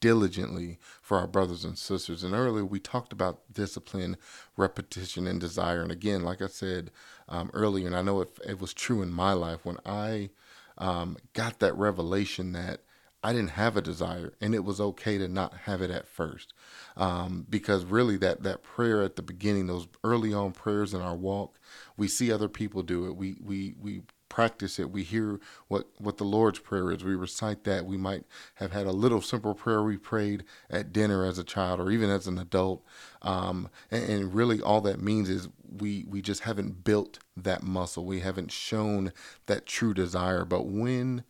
diligently 0.00 0.78
for 1.00 1.16
our 1.16 1.26
brothers 1.26 1.64
and 1.64 1.78
sisters. 1.78 2.22
And 2.22 2.34
earlier 2.34 2.66
we 2.66 2.78
talked 2.78 3.10
about 3.10 3.40
discipline, 3.50 4.18
repetition, 4.54 5.26
and 5.26 5.40
desire. 5.40 5.80
And 5.80 5.90
again, 5.90 6.24
like 6.24 6.42
I 6.42 6.48
said 6.48 6.90
um, 7.26 7.50
earlier, 7.54 7.86
and 7.86 7.96
I 7.96 8.02
know 8.02 8.20
it, 8.20 8.38
it, 8.46 8.60
was 8.60 8.74
true 8.74 9.00
in 9.00 9.10
my 9.10 9.32
life 9.32 9.64
when 9.64 9.78
I 9.86 10.28
um, 10.76 11.16
got 11.32 11.58
that 11.60 11.74
revelation 11.74 12.52
that 12.52 12.80
I 13.24 13.32
didn't 13.32 13.52
have 13.52 13.78
a 13.78 13.82
desire, 13.82 14.34
and 14.38 14.54
it 14.54 14.62
was 14.62 14.78
okay 14.78 15.16
to 15.16 15.28
not 15.28 15.54
have 15.64 15.80
it 15.80 15.90
at 15.90 16.06
first, 16.06 16.52
um, 16.98 17.46
because 17.48 17.86
really 17.86 18.18
that 18.18 18.42
that 18.42 18.62
prayer 18.62 19.02
at 19.02 19.16
the 19.16 19.22
beginning, 19.22 19.68
those 19.68 19.88
early 20.04 20.34
on 20.34 20.52
prayers 20.52 20.92
in 20.92 21.00
our 21.00 21.16
walk, 21.16 21.58
we 21.96 22.08
see 22.08 22.30
other 22.30 22.48
people 22.48 22.82
do 22.82 23.06
it. 23.06 23.16
We 23.16 23.36
we 23.42 23.74
we 23.80 24.02
practice 24.28 24.78
it. 24.78 24.90
We 24.90 25.02
hear 25.02 25.40
what, 25.68 25.86
what 25.98 26.18
the 26.18 26.24
Lord's 26.24 26.58
Prayer 26.58 26.90
is. 26.90 27.04
We 27.04 27.14
recite 27.14 27.64
that. 27.64 27.86
We 27.86 27.96
might 27.96 28.24
have 28.56 28.72
had 28.72 28.86
a 28.86 28.92
little 28.92 29.20
simple 29.20 29.54
prayer 29.54 29.82
we 29.82 29.96
prayed 29.96 30.44
at 30.70 30.92
dinner 30.92 31.24
as 31.24 31.38
a 31.38 31.44
child 31.44 31.80
or 31.80 31.90
even 31.90 32.10
as 32.10 32.26
an 32.26 32.38
adult. 32.38 32.84
Um, 33.22 33.68
and, 33.90 34.04
and 34.04 34.34
really, 34.34 34.60
all 34.60 34.80
that 34.82 35.00
means 35.00 35.28
is 35.28 35.48
we, 35.78 36.04
we 36.08 36.22
just 36.22 36.42
haven't 36.42 36.84
built 36.84 37.18
that 37.36 37.62
muscle. 37.62 38.04
We 38.04 38.20
haven't 38.20 38.52
shown 38.52 39.12
that 39.46 39.66
true 39.66 39.94
desire. 39.94 40.44
But 40.44 40.66
when 40.66 41.24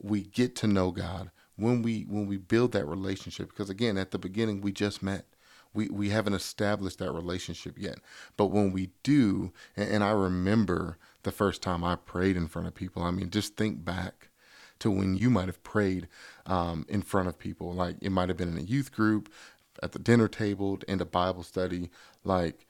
we 0.00 0.22
get 0.22 0.56
to 0.56 0.66
know 0.66 0.90
God, 0.90 1.30
when 1.56 1.82
we 1.82 2.02
when 2.02 2.26
we 2.26 2.38
build 2.38 2.72
that 2.72 2.86
relationship, 2.86 3.50
because 3.50 3.68
again, 3.68 3.98
at 3.98 4.12
the 4.12 4.18
beginning 4.18 4.60
we 4.60 4.72
just 4.72 5.02
met 5.02 5.26
we, 5.72 5.88
we 5.88 6.10
haven't 6.10 6.34
established 6.34 6.98
that 6.98 7.12
relationship 7.12 7.78
yet. 7.78 7.98
But 8.36 8.46
when 8.46 8.72
we 8.72 8.90
do, 9.02 9.52
and, 9.76 9.88
and 9.88 10.04
I 10.04 10.10
remember 10.10 10.98
the 11.22 11.32
first 11.32 11.62
time 11.62 11.84
I 11.84 11.96
prayed 11.96 12.36
in 12.36 12.48
front 12.48 12.68
of 12.68 12.74
people, 12.74 13.02
I 13.02 13.10
mean, 13.10 13.30
just 13.30 13.56
think 13.56 13.84
back 13.84 14.28
to 14.80 14.90
when 14.90 15.16
you 15.16 15.30
might 15.30 15.46
have 15.46 15.62
prayed 15.62 16.08
um, 16.46 16.86
in 16.88 17.02
front 17.02 17.28
of 17.28 17.38
people. 17.38 17.72
Like 17.72 17.96
it 18.00 18.10
might 18.10 18.28
have 18.28 18.38
been 18.38 18.48
in 18.48 18.58
a 18.58 18.62
youth 18.62 18.92
group, 18.92 19.30
at 19.82 19.92
the 19.92 19.98
dinner 19.98 20.28
table, 20.28 20.78
in 20.88 21.00
a 21.00 21.04
Bible 21.04 21.42
study. 21.42 21.90
Like 22.24 22.66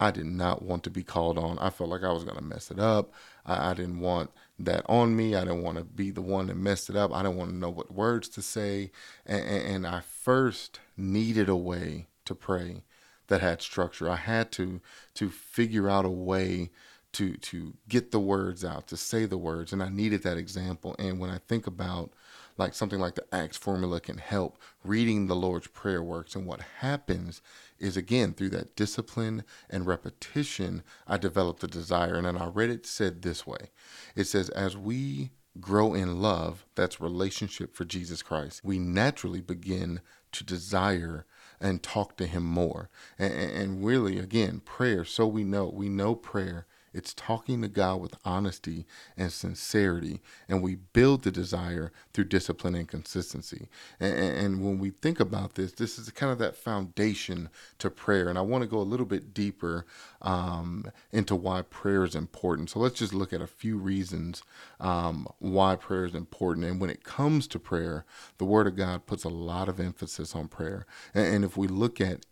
I 0.00 0.10
did 0.10 0.26
not 0.26 0.62
want 0.62 0.84
to 0.84 0.90
be 0.90 1.02
called 1.02 1.38
on. 1.38 1.58
I 1.58 1.70
felt 1.70 1.90
like 1.90 2.04
I 2.04 2.12
was 2.12 2.24
going 2.24 2.36
to 2.36 2.44
mess 2.44 2.70
it 2.70 2.78
up. 2.78 3.12
I, 3.44 3.70
I, 3.70 3.74
didn't 3.74 4.00
want 4.00 4.30
that 4.58 4.84
on 4.88 5.16
me. 5.16 5.34
I 5.34 5.40
didn't 5.40 5.62
want 5.62 5.78
to 5.78 5.84
be 5.84 6.10
the 6.10 6.22
one 6.22 6.46
that 6.46 6.56
messed 6.56 6.88
it 6.88 6.96
up. 6.96 7.12
I 7.12 7.22
didn't 7.22 7.36
want 7.36 7.50
to 7.50 7.56
know 7.56 7.70
what 7.70 7.92
words 7.92 8.28
to 8.30 8.42
say. 8.42 8.92
And, 9.26 9.42
and, 9.42 9.62
and 9.74 9.86
I 9.86 10.00
first 10.00 10.78
needed 10.96 11.48
a 11.48 11.56
way 11.56 12.06
to 12.26 12.34
pray 12.34 12.82
that 13.26 13.40
had 13.40 13.60
structure. 13.60 14.08
I 14.08 14.16
had 14.16 14.52
to 14.52 14.80
to 15.14 15.30
figure 15.30 15.88
out 15.88 16.04
a 16.04 16.10
way 16.10 16.70
to 17.18 17.36
to 17.36 17.74
get 17.88 18.12
the 18.12 18.20
words 18.20 18.64
out, 18.64 18.86
to 18.86 18.96
say 18.96 19.26
the 19.26 19.36
words, 19.36 19.72
and 19.72 19.82
I 19.82 19.88
needed 19.88 20.22
that 20.22 20.36
example. 20.36 20.94
And 21.00 21.18
when 21.18 21.30
I 21.30 21.38
think 21.38 21.66
about 21.66 22.12
like 22.56 22.74
something 22.74 23.00
like 23.00 23.16
the 23.16 23.34
Acts 23.34 23.56
formula 23.56 24.00
can 24.00 24.18
help, 24.18 24.56
reading 24.84 25.26
the 25.26 25.34
Lord's 25.34 25.66
Prayer 25.66 26.02
works, 26.02 26.36
and 26.36 26.46
what 26.46 26.60
happens 26.78 27.42
is 27.80 27.96
again 27.96 28.34
through 28.34 28.50
that 28.50 28.76
discipline 28.76 29.42
and 29.68 29.84
repetition, 29.84 30.84
I 31.08 31.16
developed 31.16 31.60
the 31.60 31.66
desire. 31.66 32.14
And 32.14 32.24
then 32.24 32.38
I 32.38 32.46
read 32.46 32.70
it 32.70 32.86
said 32.86 33.22
this 33.22 33.44
way: 33.44 33.70
It 34.14 34.24
says, 34.24 34.48
as 34.50 34.76
we 34.76 35.30
grow 35.60 35.94
in 35.94 36.22
love, 36.22 36.66
that's 36.76 37.00
relationship 37.00 37.74
for 37.74 37.84
Jesus 37.84 38.22
Christ, 38.22 38.60
we 38.62 38.78
naturally 38.78 39.40
begin 39.40 40.02
to 40.30 40.44
desire 40.44 41.26
and 41.60 41.82
talk 41.82 42.16
to 42.16 42.26
him 42.26 42.44
more. 42.44 42.90
And, 43.18 43.32
and, 43.32 43.84
really, 43.84 44.20
again, 44.20 44.60
prayer, 44.60 45.04
so 45.04 45.26
we 45.26 45.42
know, 45.42 45.66
we 45.66 45.88
know 45.88 46.14
prayer 46.14 46.66
it's 46.92 47.14
talking 47.14 47.62
to 47.62 47.68
God 47.68 48.00
with 48.00 48.14
honesty 48.24 48.86
and 49.16 49.32
sincerity, 49.32 50.20
and 50.48 50.62
we 50.62 50.76
build 50.76 51.22
the 51.22 51.30
desire 51.30 51.92
through 52.12 52.24
discipline 52.24 52.74
and 52.74 52.88
consistency. 52.88 53.68
And, 54.00 54.18
and, 54.18 54.64
when 54.64 54.78
we 54.78 54.90
think 54.90 55.20
about 55.20 55.54
this, 55.54 55.72
this 55.72 55.98
is 55.98 56.10
kind 56.10 56.32
of 56.32 56.38
that 56.38 56.56
foundation 56.56 57.48
to 57.78 57.90
prayer. 57.90 58.28
And 58.28 58.38
I 58.38 58.42
want 58.42 58.62
to 58.62 58.68
go 58.68 58.78
a 58.78 58.82
little 58.82 59.06
bit 59.06 59.32
deeper 59.32 59.86
um, 60.22 60.90
into 61.12 61.34
why 61.34 61.62
prayer 61.62 62.04
is 62.04 62.14
important. 62.14 62.70
So 62.70 62.80
let's 62.80 62.98
just 62.98 63.14
look 63.14 63.32
at 63.32 63.40
a 63.40 63.46
few 63.46 63.78
reasons 63.78 64.42
um, 64.80 65.28
why 65.38 65.76
prayer 65.76 66.04
is 66.04 66.14
important. 66.14 66.66
And 66.66 66.80
when 66.80 66.90
it 66.90 67.04
comes 67.04 67.46
to 67.48 67.58
prayer, 67.58 68.04
the 68.38 68.44
Word 68.44 68.66
of 68.66 68.76
God 68.76 69.06
puts 69.06 69.24
a 69.24 69.28
lot 69.28 69.68
of 69.68 69.78
emphasis 69.78 70.34
on 70.34 70.48
prayer. 70.48 70.86
and, 71.14 71.26
and 71.26 71.44
if 71.44 71.56
we 71.56 71.68
look 71.68 72.00
at 72.00 72.24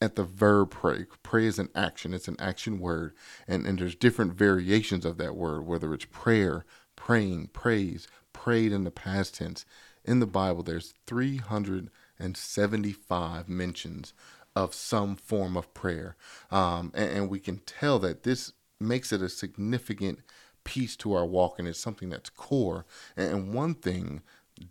at 0.00 0.16
the 0.16 0.24
verb 0.24 0.70
pray. 0.70 1.04
Pray 1.22 1.44
is 1.46 1.58
an 1.58 1.68
action, 1.74 2.14
it's 2.14 2.28
an 2.28 2.36
action 2.38 2.78
word. 2.78 3.12
And, 3.46 3.66
and 3.66 3.78
there's 3.78 3.94
different 3.94 4.32
variations 4.32 5.04
of 5.04 5.18
that 5.18 5.36
word, 5.36 5.66
whether 5.66 5.92
it's 5.92 6.06
prayer, 6.06 6.64
praying, 6.96 7.50
praise, 7.52 8.08
prayed 8.32 8.72
in 8.72 8.84
the 8.84 8.90
past 8.90 9.34
tense. 9.36 9.66
In 10.04 10.20
the 10.20 10.26
Bible, 10.26 10.62
there's 10.62 10.94
375 11.06 13.48
mentions 13.48 14.14
of 14.56 14.74
some 14.74 15.16
form 15.16 15.56
of 15.56 15.72
prayer. 15.74 16.16
Um, 16.50 16.90
and, 16.94 17.10
and 17.10 17.30
we 17.30 17.38
can 17.38 17.58
tell 17.58 17.98
that 18.00 18.22
this 18.22 18.52
makes 18.80 19.12
it 19.12 19.22
a 19.22 19.28
significant 19.28 20.20
piece 20.64 20.96
to 20.96 21.14
our 21.14 21.26
walk, 21.26 21.58
and 21.58 21.68
it's 21.68 21.78
something 21.78 22.10
that's 22.10 22.30
core. 22.30 22.86
And 23.16 23.52
one 23.52 23.74
thing 23.74 24.22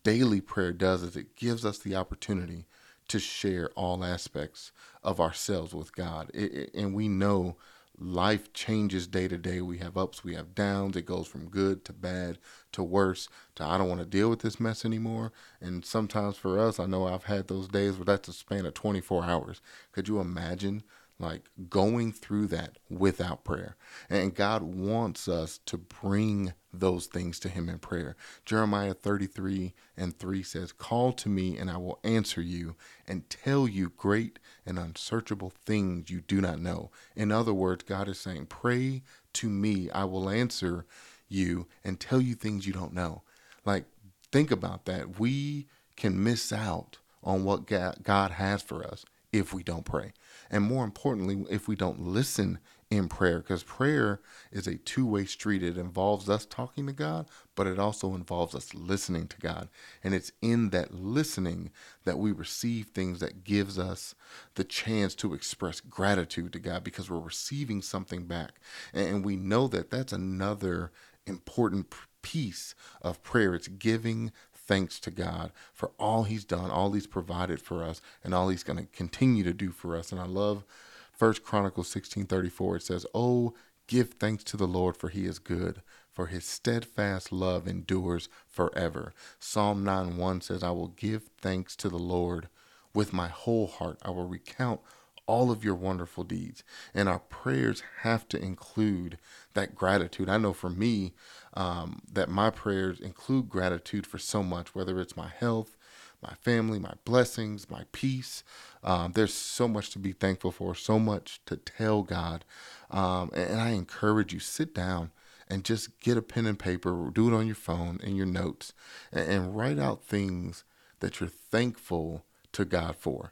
daily 0.04 0.42
prayer 0.42 0.72
does 0.72 1.04
is 1.04 1.16
it 1.16 1.36
gives 1.36 1.66
us 1.66 1.80
the 1.80 1.96
opportunity 1.96 2.66
to 3.10 3.20
share 3.20 3.70
all 3.75 4.04
aspects 4.04 4.72
of 5.04 5.20
ourselves 5.20 5.74
with 5.74 5.96
God. 5.96 6.32
It, 6.34 6.54
it, 6.54 6.74
and 6.74 6.94
we 6.94 7.08
know 7.08 7.58
life 8.00 8.54
changes 8.54 9.08
day 9.08 9.28
to 9.28 9.38
day. 9.38 9.62
We 9.62 9.80
have 9.80 9.98
ups, 9.98 10.24
we 10.24 10.36
have 10.36 10.56
downs. 10.56 10.96
It 10.96 11.06
goes 11.06 11.28
from 11.28 11.50
good 11.50 11.84
to 11.86 11.94
bad 11.94 12.38
to 12.72 12.84
worse 12.84 13.28
to 13.56 13.63
I 13.63 13.78
don't 13.78 13.89
want 13.89 14.00
to 14.01 14.06
deal 14.06 14.30
with 14.30 14.39
this 14.39 14.60
mess 14.60 14.86
anymore. 14.86 15.32
And 15.60 15.84
sometimes 15.84 16.38
for 16.38 16.60
us, 16.60 16.80
I 16.80 16.86
know 16.86 17.08
I've 17.08 17.25
had 17.25 17.48
those 17.48 17.68
days 17.68 17.98
where 17.98 18.06
that's 18.06 18.30
a 18.30 18.34
span 18.34 18.66
of 18.66 18.74
24 18.74 19.24
hours. 19.25 19.62
Could 19.92 20.08
you 20.08 20.20
imagine 20.20 20.84
like 21.20 21.50
going 21.70 22.14
through 22.14 22.48
that 22.48 22.78
without 22.90 23.44
prayer. 23.44 23.76
And 24.10 24.34
God 24.34 24.64
wants 24.64 25.28
us 25.28 25.60
to 25.66 25.78
bring 25.78 26.54
those 26.72 27.08
things 27.08 27.40
to 27.40 27.50
Him 27.50 27.68
in 27.68 27.80
prayer. 27.80 28.16
Jeremiah 28.46 28.94
33 28.94 29.74
and 29.98 30.18
3 30.18 30.44
says, 30.44 30.72
Call 30.72 31.12
to 31.14 31.30
me, 31.30 31.58
and 31.58 31.70
I 31.70 31.78
will 31.78 32.00
answer 32.04 32.42
you 32.42 32.76
and 33.08 33.30
tell 33.30 33.68
you 33.68 33.92
great 33.98 34.40
and 34.66 34.80
unsearchable 34.80 35.52
things 35.66 36.10
you 36.10 36.22
do 36.22 36.40
not 36.40 36.60
know. 36.60 36.90
In 37.16 37.32
other 37.32 37.54
words, 37.54 37.84
God 37.84 38.08
is 38.08 38.20
saying, 38.20 38.46
Pray 38.46 39.02
to 39.34 39.50
me, 39.50 39.90
I 39.92 40.06
will 40.06 40.30
answer 40.30 40.86
you 41.28 41.68
and 41.84 42.00
tell 42.00 42.22
you 42.22 42.36
things 42.36 42.66
you 42.66 42.74
don't 42.74 42.94
know. 42.94 43.24
Like, 43.66 43.86
think 44.32 44.52
about 44.52 44.86
that. 44.86 45.20
We 45.20 45.68
can 45.96 46.24
miss 46.24 46.54
out 46.54 46.98
on 47.24 47.44
what 47.44 47.66
God 47.66 48.32
has 48.32 48.62
for 48.62 48.84
us 48.86 49.06
if 49.32 49.54
we 49.54 49.64
don't 49.64 49.86
pray. 49.86 50.14
And 50.50 50.63
more 50.63 50.84
importantly, 50.84 51.46
if 51.50 51.68
we 51.68 51.75
don't 51.75 52.00
listen 52.00 52.60
in 52.89 53.08
prayer, 53.08 53.39
because 53.39 53.62
prayer 53.62 54.20
is 54.51 54.65
a 54.65 54.75
two 54.77 55.06
way 55.06 55.25
street. 55.25 55.62
It 55.62 55.77
involves 55.77 56.27
us 56.27 56.46
talking 56.46 56.88
to 56.88 56.94
God, 56.94 57.27
but 57.56 57.68
it 57.68 57.77
also 57.77 58.15
involves 58.15 58.56
us 58.56 58.74
listening 58.74 59.27
to 59.27 59.38
God. 59.38 59.70
And 60.03 60.15
it's 60.15 60.32
in 60.41 60.72
that 60.72 60.94
listening 60.94 61.72
that 62.06 62.18
we 62.18 62.32
receive 62.32 62.88
things 62.88 63.20
that 63.20 63.44
gives 63.44 63.77
us 63.77 64.15
the 64.56 64.63
chance 64.63 65.13
to 65.15 65.34
express 65.36 65.82
gratitude 65.82 66.51
to 66.53 66.60
God 66.60 66.84
because 66.84 67.10
we're 67.10 67.20
receiving 67.20 67.82
something 67.82 68.25
back. 68.25 68.53
And 68.91 69.24
we 69.24 69.36
know 69.36 69.68
that 69.68 69.91
that's 69.91 70.13
another 70.13 70.91
important 71.27 71.94
piece 72.22 72.74
of 73.01 73.22
prayer. 73.22 73.53
It's 73.53 73.68
giving 73.68 74.32
thanks 74.70 75.00
to 75.00 75.10
God 75.10 75.52
for 75.74 75.90
all 75.98 76.26
he's 76.26 76.46
done, 76.46 76.70
all 76.70 76.92
he's 76.92 77.08
provided 77.08 77.60
for 77.60 77.84
us, 77.84 78.02
and 78.24 78.36
all 78.36 78.50
he's 78.50 78.64
going 78.64 78.78
to 78.78 78.86
continue 78.86 79.44
to 79.44 79.52
do 79.52 79.72
for 79.72 79.98
us. 79.98 80.12
And 80.12 80.22
I 80.22 80.28
love 80.28 80.64
First 81.12 81.44
Chronicles 81.44 81.90
16:34. 81.90 82.76
It 82.76 82.84
says, 82.84 83.06
"Oh, 83.16 83.56
give 83.88 84.12
thanks 84.12 84.44
to 84.44 84.58
the 84.58 84.68
Lord 84.68 84.96
for 84.96 85.10
he 85.10 85.26
is 85.26 85.40
good, 85.40 85.82
for 86.14 86.28
his 86.28 86.46
steadfast 86.46 87.32
love 87.32 87.68
endures 87.68 88.30
forever." 88.48 89.12
Psalm 89.40 89.84
9 89.84 90.18
1 90.18 90.40
says, 90.40 90.62
"I 90.62 90.70
will 90.70 90.90
give 90.90 91.32
thanks 91.42 91.76
to 91.78 91.90
the 91.90 91.98
Lord 91.98 92.48
with 92.94 93.12
my 93.12 93.28
whole 93.28 93.66
heart. 93.66 93.98
I 94.04 94.12
will 94.12 94.28
recount 94.28 94.82
all 95.30 95.52
of 95.52 95.64
your 95.64 95.76
wonderful 95.76 96.24
deeds. 96.24 96.64
And 96.92 97.08
our 97.08 97.20
prayers 97.20 97.84
have 98.02 98.28
to 98.30 98.42
include 98.42 99.20
that 99.54 99.76
gratitude. 99.76 100.28
I 100.28 100.40
know 100.40 100.54
for 100.54 100.72
me 100.72 101.14
um, 101.54 102.02
that 102.12 102.30
my 102.30 102.50
prayers 102.50 103.00
include 103.00 103.48
gratitude 103.48 104.08
for 104.08 104.18
so 104.18 104.42
much, 104.42 104.74
whether 104.74 105.00
it's 105.00 105.16
my 105.16 105.28
health, 105.28 105.78
my 106.24 106.34
family, 106.42 106.80
my 106.80 106.96
blessings, 107.06 107.70
my 107.70 107.84
peace. 107.92 108.44
Um, 108.84 109.12
there's 109.14 109.34
so 109.34 109.68
much 109.68 109.92
to 109.92 110.00
be 110.00 110.14
thankful 110.14 110.52
for, 110.52 110.74
so 110.74 110.98
much 110.98 111.42
to 111.46 111.58
tell 111.58 112.02
God. 112.02 112.44
Um, 112.90 113.30
and, 113.36 113.62
I 113.62 113.70
encourage 113.70 114.34
you, 114.34 114.40
sit 114.40 114.74
down 114.74 115.12
and 115.48 115.64
just 115.64 116.00
get 116.00 116.18
a 116.18 116.24
pen 116.24 116.48
and 116.48 116.58
paper, 116.58 117.12
do 117.14 117.32
it 117.32 117.38
on 117.38 117.46
your 117.46 117.56
phone 117.56 118.00
and 118.04 118.18
your 118.18 118.26
notes, 118.26 118.74
and, 119.12 119.30
and 119.30 119.56
write 119.56 119.78
out 119.78 120.04
things 120.04 120.64
that 121.02 121.20
you're 121.20 121.30
thankful 121.30 122.26
to 122.54 122.66
God 122.66 122.96
for. 122.96 123.32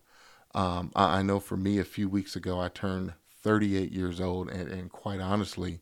Um, 0.57 0.91
I, 0.95 1.19
I, 1.19 1.21
know 1.21 1.39
for 1.39 1.55
me, 1.55 1.77
a 1.77 1.83
few 1.83 2.09
weeks 2.09 2.35
ago, 2.35 2.59
I 2.59 2.69
turned 2.69 3.13
38 3.43 3.91
years 3.91 4.19
old, 4.19 4.49
and, 4.49 4.67
and 4.71 4.91
quite 4.91 5.19
honestly, 5.19 5.81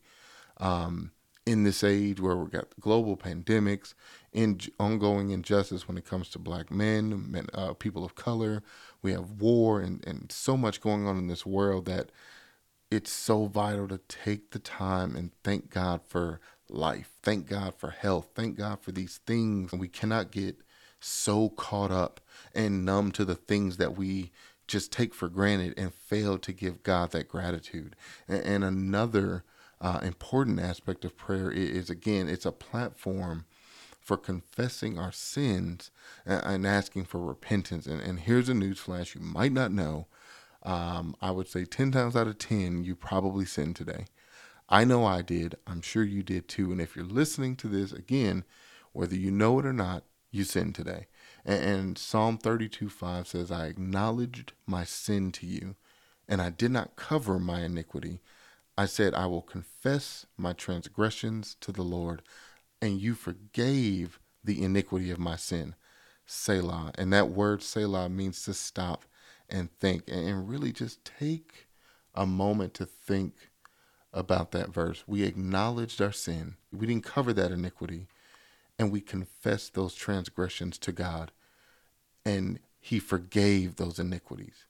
um, 0.58 1.12
in 1.46 1.64
this 1.64 1.82
age 1.82 2.20
where 2.20 2.36
we've 2.36 2.52
got 2.52 2.68
global 2.82 3.16
pandemics, 3.16 3.94
in 4.34 4.60
ongoing 4.78 5.30
injustice 5.30 5.88
when 5.88 5.98
it 5.98 6.06
comes 6.06 6.28
to 6.28 6.40
black 6.40 6.72
men, 6.72 7.32
men 7.32 7.48
uh, 7.54 7.74
people 7.74 8.04
of 8.04 8.16
color, 8.16 8.64
we 9.02 9.14
have 9.14 9.40
war 9.40 9.80
and, 9.80 10.06
and 10.06 10.30
so 10.30 10.58
much 10.58 10.82
going 10.82 11.08
on 11.08 11.18
in 11.18 11.28
this 11.28 11.46
world 11.46 11.86
that 11.86 12.10
it's 12.92 13.12
so 13.12 13.46
vital 13.46 13.88
to 13.88 14.00
take 14.10 14.52
the 14.52 14.60
time 14.60 15.16
and 15.16 15.32
thank 15.42 15.70
God 15.70 16.02
for 16.06 16.42
life. 16.70 17.12
Thank 17.24 17.48
God 17.48 17.76
for 17.76 17.92
health. 17.92 18.32
Thank 18.36 18.58
God 18.58 18.82
for 18.82 18.92
these 18.92 19.22
things. 19.26 19.72
And 19.72 19.80
we 19.80 19.88
cannot 19.88 20.32
get 20.32 20.58
so 21.00 21.50
caught 21.50 21.92
up 21.92 22.20
and 22.54 22.84
numb 22.84 23.12
to 23.14 23.24
the 23.24 23.36
things 23.36 23.78
that 23.78 23.96
we 23.96 24.32
just 24.68 24.92
take 24.92 25.14
for 25.14 25.30
granted 25.30 25.74
and 25.78 25.94
fail 25.94 26.38
to 26.40 26.52
give 26.54 26.84
God 26.84 27.12
that 27.12 27.28
gratitude. 27.28 27.96
And, 28.28 28.44
and 28.44 28.64
another 28.64 29.44
uh, 29.82 30.00
important 30.04 30.60
aspect 30.60 31.06
of 31.06 31.18
prayer 31.18 31.52
is, 31.52 31.90
again, 31.90 32.28
it's 32.28 32.46
a 32.46 32.52
platform 32.52 33.46
for 34.00 34.18
confessing 34.18 35.00
our 35.00 35.12
sins 35.12 35.92
and, 36.26 36.44
and 36.44 36.68
asking 36.68 37.06
for 37.06 37.20
repentance. 37.20 37.86
And, 37.88 38.02
and 38.02 38.20
here's 38.20 38.50
a 38.50 38.54
newsflash 38.54 39.16
you 39.16 39.22
might 39.22 39.52
not 39.52 39.72
know. 39.72 40.08
Um, 40.64 41.16
I 41.22 41.32
would 41.32 41.48
say 41.48 41.66
10 41.66 41.92
times 41.92 42.16
out 42.16 42.28
of 42.28 42.38
10, 42.38 42.84
you 42.84 42.96
probably 42.96 43.46
sinned 43.46 43.76
today. 43.76 44.06
I 44.68 44.84
know 44.84 45.06
I 45.06 45.22
did. 45.22 45.56
I'm 45.68 45.82
sure 45.82 46.04
you 46.04 46.24
did 46.24 46.48
too. 46.48 46.72
And 46.72 46.82
if 46.82 46.96
you're 46.96 47.06
listening 47.06 47.56
to 47.58 47.68
this 47.68 47.92
again, 47.92 48.44
whether 48.92 49.16
you 49.16 49.30
know 49.30 49.60
it 49.60 49.66
or 49.66 49.74
not, 49.74 50.04
you 50.32 50.44
sinned 50.44 50.76
today. 50.76 51.08
And, 51.46 51.64
and 51.64 51.98
Psalm 51.98 52.38
32 52.38 52.90
5 52.90 53.28
says, 53.28 53.52
I 53.52 53.68
acknowledged 53.68 54.54
my 54.66 54.84
sin 54.84 55.32
to 55.34 55.46
you, 55.46 55.76
and 56.28 56.42
I 56.42 56.50
did 56.50 56.72
not 56.72 56.96
cover 56.96 57.40
my 57.40 57.62
iniquity. 57.62 58.20
I 58.78 58.88
said, 58.88 59.14
I 59.14 59.26
will 59.28 59.42
confess 59.42 60.26
my 60.38 60.54
transgressions 60.54 61.56
to 61.62 61.72
the 61.72 61.84
Lord, 61.84 62.22
and 62.82 63.00
you 63.00 63.14
forgave 63.14 64.20
the 64.44 64.62
iniquity 64.64 65.12
of 65.12 65.20
my 65.20 65.38
sin. 65.38 65.76
Selah. 66.26 66.92
And 66.96 67.14
that 67.14 67.30
word 67.30 67.62
Selah 67.62 68.10
means 68.10 68.44
to 68.44 68.54
stop 68.54 69.06
and 69.50 69.72
think 69.72 70.04
and 70.08 70.50
really 70.50 70.72
just 70.72 71.06
take 71.06 71.68
a 72.14 72.26
moment 72.26 72.74
to 72.76 72.86
think 72.86 73.52
about 74.12 74.52
that 74.52 74.70
verse. 74.70 75.04
We 75.06 75.24
acknowledged 75.24 76.02
our 76.02 76.12
sin, 76.12 76.56
we 76.72 76.88
didn't 76.88 77.04
cover 77.04 77.34
that 77.34 77.52
iniquity, 77.52 78.08
and 78.78 78.92
we 78.92 79.02
confessed 79.02 79.74
those 79.74 79.96
transgressions 79.96 80.78
to 80.80 80.92
God 80.92 81.32
and 82.26 82.60
he 82.80 83.00
forgave 83.00 83.76
those 83.76 84.00
iniquities. 84.00 84.66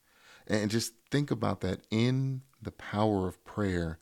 And 0.48 0.70
just 0.70 0.94
think 1.10 1.32
about 1.32 1.62
that 1.62 1.82
in 1.90 2.42
the 2.62 2.72
power 2.72 3.28
of 3.28 3.44
prayer, 3.46 4.00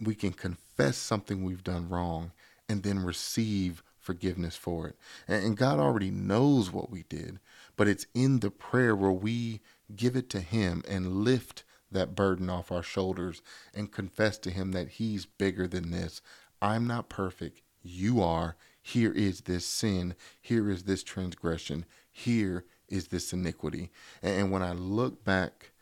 we 0.00 0.14
can 0.14 0.32
confess 0.32 0.62
confess 0.78 0.96
something 0.96 1.42
we've 1.42 1.64
done 1.64 1.88
wrong 1.88 2.30
and 2.68 2.84
then 2.84 3.00
receive 3.00 3.82
forgiveness 3.98 4.54
for 4.54 4.86
it. 4.86 4.96
And 5.26 5.56
God 5.56 5.80
already 5.80 6.10
knows 6.10 6.72
what 6.72 6.88
we 6.88 7.02
did, 7.08 7.40
but 7.76 7.88
it's 7.88 8.06
in 8.14 8.38
the 8.38 8.50
prayer 8.50 8.94
where 8.94 9.10
we 9.10 9.60
give 9.96 10.14
it 10.14 10.30
to 10.30 10.40
Him 10.40 10.84
and 10.88 11.24
lift 11.24 11.64
that 11.90 12.14
burden 12.14 12.48
off 12.48 12.70
our 12.70 12.82
shoulders 12.82 13.42
and 13.74 13.90
confess 13.90 14.38
to 14.38 14.50
Him 14.50 14.70
that 14.72 14.88
He's 14.88 15.26
bigger 15.26 15.66
than 15.66 15.90
this. 15.90 16.22
I'm 16.62 16.86
not 16.86 17.08
perfect. 17.08 17.60
You 17.82 18.22
are. 18.22 18.56
Here 18.92 19.12
is 19.12 19.42
this 19.42 19.66
sin. 19.66 20.14
Here 20.40 20.70
is 20.70 20.84
this 20.84 21.02
transgression. 21.02 21.84
Here 22.10 22.64
is 22.88 23.08
this 23.08 23.34
iniquity. 23.34 23.90
And 24.22 24.50
when 24.50 24.62
I 24.62 24.72
look 24.72 25.24
back 25.24 25.72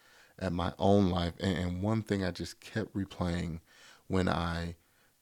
at 0.40 0.52
my 0.52 0.72
own 0.76 1.10
life, 1.10 1.34
and 1.38 1.82
one 1.82 2.02
thing 2.02 2.25
I 2.25 2.32
just 2.32 2.60
kept 2.60 2.92
replaying 2.94 3.60
when 4.08 4.28
I 4.28 4.75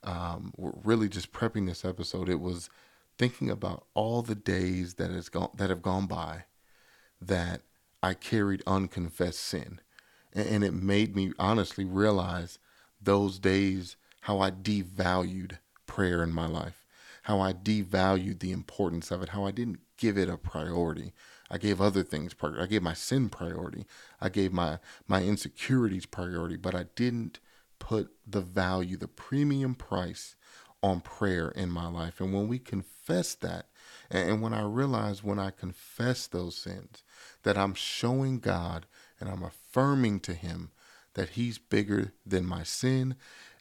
um, 0.03 0.55
were 0.57 0.73
really 0.83 1.11
just 1.11 1.31
prepping 1.31 1.67
this 1.67 1.85
episode, 1.85 2.31
it 2.31 2.41
was 2.41 2.71
thinking 3.19 3.50
about 3.50 3.85
all 3.93 4.23
the 4.23 4.35
days 4.35 4.95
that 4.95 5.11
has 5.11 5.29
gone 5.29 5.50
that 5.55 5.69
have 5.69 5.83
gone 5.83 6.07
by 6.07 6.45
that 7.21 7.61
I 8.03 8.14
carried 8.14 8.62
unconfessed 8.67 9.41
sin, 9.41 9.81
and, 10.33 10.49
and 10.49 10.64
it 10.64 10.73
made 10.73 11.14
me 11.14 11.33
honestly 11.38 11.85
realize 11.85 12.59
those 13.00 13.38
days 13.38 13.97
how 14.23 14.41
I 14.41 14.50
devalued 14.50 15.59
prayer 15.87 16.23
in 16.23 16.33
my 16.33 16.47
life, 16.47 16.84
how 17.25 17.40
I 17.40 17.52
devalued 17.52 18.40
the 18.40 18.52
importance 18.52 19.11
of 19.11 19.23
it, 19.23 19.31
how 19.31 19.45
I 19.45 19.50
didn't 19.50 19.81
give 19.97 20.16
it 20.16 20.28
a 20.28 20.37
priority. 20.37 21.12
I 21.50 21.59
gave 21.59 21.81
other 21.81 22.02
things 22.02 22.35
priority. 22.35 22.62
I 22.62 22.66
gave 22.66 22.83
my 22.83 22.95
sin 22.95 23.28
priority. 23.28 23.87
I 24.21 24.28
gave 24.28 24.52
my 24.52 24.78
my 25.09 25.23
insecurities 25.23 26.07
priority, 26.07 26.57
but 26.57 26.75
I 26.75 26.87
didn't 26.97 27.40
put 27.78 28.11
the 28.26 28.40
value, 28.40 28.97
the 28.97 29.09
premium 29.09 29.75
price 29.75 30.37
on 30.83 31.00
prayer 31.00 31.49
in 31.49 31.71
my 31.71 31.88
life. 31.88 32.21
And 32.21 32.33
when 32.35 32.47
we 32.47 32.59
confess 32.59 33.35
that, 33.37 33.69
and 34.11 34.43
when 34.43 34.52
I 34.52 34.62
realize 34.62 35.25
when 35.25 35.38
I 35.38 35.50
confess 35.50 36.26
those 36.26 36.57
sins, 36.57 37.04
that 37.43 37.57
I'm 37.57 37.75
showing 37.75 38.38
God 38.38 38.87
and 39.19 39.31
I'm 39.31 39.43
affirming 39.43 40.21
to 40.21 40.35
Him 40.35 40.73
that 41.14 41.31
He's 41.31 41.59
bigger 41.59 42.12
than 42.26 42.45
my 42.45 42.64
sin. 42.64 43.16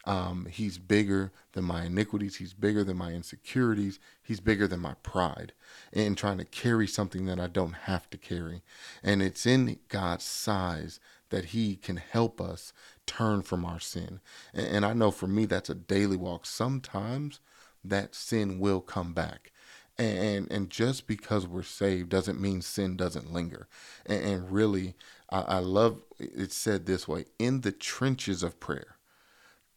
Um, 0.05 0.47
he's 0.51 0.77
bigger 0.77 1.31
than 1.53 1.63
my 1.63 1.85
iniquities. 1.85 2.35
He's 2.35 2.53
bigger 2.53 2.83
than 2.83 2.97
my 2.97 3.11
insecurities. 3.11 3.99
He's 4.21 4.41
bigger 4.41 4.67
than 4.67 4.81
my 4.81 4.95
pride 4.95 5.53
and 5.93 6.17
trying 6.17 6.39
to 6.39 6.45
carry 6.45 6.87
something 6.87 7.25
that 7.25 7.39
I 7.39 7.47
don't 7.47 7.73
have 7.73 8.09
to 8.09 8.17
carry. 8.17 8.63
And 9.01 9.21
it's 9.21 9.45
in 9.45 9.79
God's 9.87 10.25
size 10.25 10.99
that 11.29 11.45
He 11.45 11.75
can 11.75 11.97
help 11.97 12.41
us 12.41 12.73
turn 13.05 13.41
from 13.43 13.63
our 13.63 13.79
sin. 13.79 14.19
And, 14.53 14.67
and 14.67 14.85
I 14.85 14.93
know 14.93 15.11
for 15.11 15.27
me, 15.27 15.45
that's 15.45 15.69
a 15.69 15.75
daily 15.75 16.17
walk. 16.17 16.45
Sometimes 16.45 17.39
that 17.83 18.13
sin 18.13 18.59
will 18.59 18.81
come 18.81 19.13
back. 19.13 19.51
And, 19.97 20.51
and 20.51 20.69
just 20.69 21.05
because 21.05 21.47
we're 21.47 21.63
saved 21.63 22.09
doesn't 22.09 22.41
mean 22.41 22.61
sin 22.61 22.97
doesn't 22.97 23.31
linger. 23.31 23.67
And, 24.05 24.23
and 24.23 24.51
really, 24.51 24.95
I, 25.29 25.41
I 25.41 25.59
love 25.59 26.01
it 26.19 26.51
said 26.51 26.85
this 26.85 27.07
way 27.07 27.25
in 27.37 27.61
the 27.61 27.71
trenches 27.71 28.43
of 28.43 28.59
prayer 28.59 28.97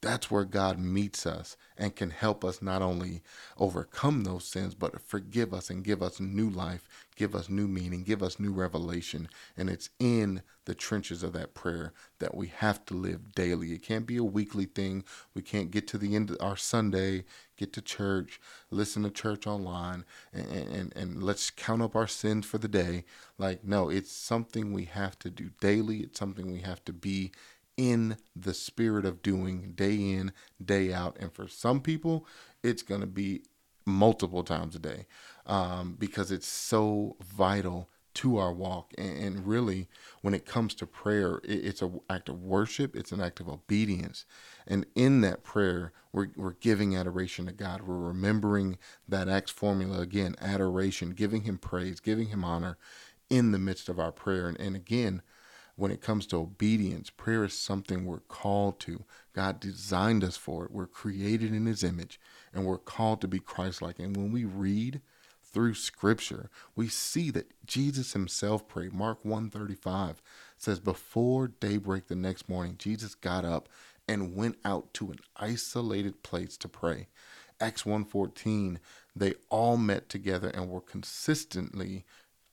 that's 0.06 0.30
where 0.30 0.44
God 0.44 0.78
meets 0.78 1.26
us 1.26 1.56
and 1.76 1.94
can 1.94 2.10
help 2.10 2.44
us 2.44 2.62
not 2.62 2.80
only 2.80 3.22
overcome 3.58 4.24
those 4.24 4.44
sins, 4.44 4.74
but 4.74 5.00
forgive 5.00 5.52
us 5.52 5.68
and 5.68 5.84
give 5.84 6.02
us 6.02 6.20
new 6.20 6.48
life, 6.48 6.88
give 7.16 7.34
us 7.34 7.48
new 7.48 7.66
meaning, 7.66 8.02
give 8.02 8.22
us 8.22 8.40
new 8.40 8.52
revelation. 8.52 9.28
And 9.56 9.68
it's 9.68 9.90
in 9.98 10.42
the 10.64 10.74
trenches 10.74 11.22
of 11.22 11.32
that 11.32 11.54
prayer 11.54 11.92
that 12.18 12.34
we 12.34 12.48
have 12.48 12.84
to 12.86 12.94
live 12.94 13.34
daily. 13.34 13.72
It 13.72 13.82
can't 13.82 14.06
be 14.06 14.16
a 14.16 14.24
weekly 14.24 14.64
thing. 14.64 15.04
We 15.34 15.42
can't 15.42 15.70
get 15.70 15.86
to 15.88 15.98
the 15.98 16.14
end 16.14 16.30
of 16.30 16.36
our 16.40 16.56
Sunday, 16.56 17.24
get 17.56 17.72
to 17.74 17.82
church, 17.82 18.40
listen 18.70 19.02
to 19.02 19.10
church 19.10 19.46
online, 19.46 20.04
and, 20.32 20.46
and, 20.48 20.96
and 20.96 21.22
let's 21.22 21.50
count 21.50 21.82
up 21.82 21.94
our 21.94 22.08
sins 22.08 22.46
for 22.46 22.58
the 22.58 22.68
day. 22.68 23.04
Like, 23.38 23.64
no, 23.64 23.88
it's 23.88 24.12
something 24.12 24.72
we 24.72 24.84
have 24.84 25.18
to 25.20 25.30
do 25.30 25.50
daily. 25.60 25.98
It's 25.98 26.18
something 26.18 26.52
we 26.52 26.60
have 26.60 26.84
to 26.86 26.92
be 26.92 27.32
in 27.76 28.16
the 28.34 28.54
spirit 28.54 29.04
of 29.04 29.22
doing 29.22 29.72
day 29.74 29.94
in, 29.94 30.32
day 30.64 30.92
out. 30.92 31.16
And 31.20 31.32
for 31.32 31.48
some 31.48 31.80
people, 31.80 32.26
it's 32.62 32.82
going 32.82 33.00
to 33.02 33.06
be 33.06 33.42
multiple 33.84 34.42
times 34.42 34.74
a 34.74 34.78
day 34.78 35.06
um, 35.46 35.96
because 35.98 36.30
it's 36.32 36.48
so 36.48 37.16
vital 37.22 37.88
to 38.16 38.38
our 38.38 38.52
walk. 38.52 38.92
And, 38.96 39.18
and, 39.18 39.46
really, 39.46 39.88
when 40.22 40.32
it 40.32 40.46
comes 40.46 40.74
to 40.76 40.86
prayer, 40.86 41.40
it, 41.44 41.64
it's 41.64 41.82
an 41.82 42.00
act 42.08 42.30
of 42.30 42.42
worship, 42.42 42.96
it's 42.96 43.12
an 43.12 43.20
act 43.20 43.40
of 43.40 43.48
obedience. 43.48 44.24
And 44.66 44.86
in 44.94 45.20
that 45.20 45.44
prayer, 45.44 45.92
we're, 46.12 46.28
we're 46.34 46.54
giving 46.54 46.96
adoration 46.96 47.44
to 47.44 47.52
God. 47.52 47.82
We're 47.82 47.98
remembering 47.98 48.78
that 49.06 49.28
Acts 49.28 49.50
formula 49.50 50.00
again 50.00 50.34
adoration, 50.40 51.10
giving 51.10 51.42
Him 51.42 51.58
praise, 51.58 52.00
giving 52.00 52.28
Him 52.28 52.42
honor 52.42 52.78
in 53.28 53.52
the 53.52 53.58
midst 53.58 53.90
of 53.90 54.00
our 54.00 54.12
prayer. 54.12 54.48
And, 54.48 54.58
and 54.58 54.74
again, 54.74 55.20
when 55.76 55.90
it 55.90 56.00
comes 56.00 56.26
to 56.26 56.36
obedience, 56.36 57.10
prayer 57.10 57.44
is 57.44 57.56
something 57.56 58.04
we're 58.04 58.20
called 58.20 58.80
to. 58.80 59.04
God 59.34 59.60
designed 59.60 60.24
us 60.24 60.36
for 60.36 60.64
it. 60.64 60.72
We're 60.72 60.86
created 60.86 61.54
in 61.54 61.66
His 61.66 61.84
image 61.84 62.18
and 62.52 62.64
we're 62.64 62.78
called 62.78 63.20
to 63.20 63.28
be 63.28 63.38
Christ 63.38 63.82
like. 63.82 63.98
And 63.98 64.16
when 64.16 64.32
we 64.32 64.44
read 64.44 65.02
through 65.44 65.74
Scripture, 65.74 66.50
we 66.74 66.88
see 66.88 67.30
that 67.30 67.52
Jesus 67.66 68.14
Himself 68.14 68.66
prayed. 68.66 68.94
Mark 68.94 69.24
135 69.24 70.22
says, 70.56 70.80
Before 70.80 71.48
daybreak 71.48 72.08
the 72.08 72.16
next 72.16 72.48
morning, 72.48 72.76
Jesus 72.78 73.14
got 73.14 73.44
up 73.44 73.68
and 74.08 74.34
went 74.34 74.56
out 74.64 74.94
to 74.94 75.10
an 75.10 75.18
isolated 75.36 76.22
place 76.22 76.56
to 76.58 76.68
pray. 76.68 77.08
Acts 77.60 77.84
1:14 77.84 78.78
they 79.14 79.34
all 79.48 79.78
met 79.78 80.10
together 80.10 80.50
and 80.50 80.68
were 80.68 80.80
consistently 80.80 82.04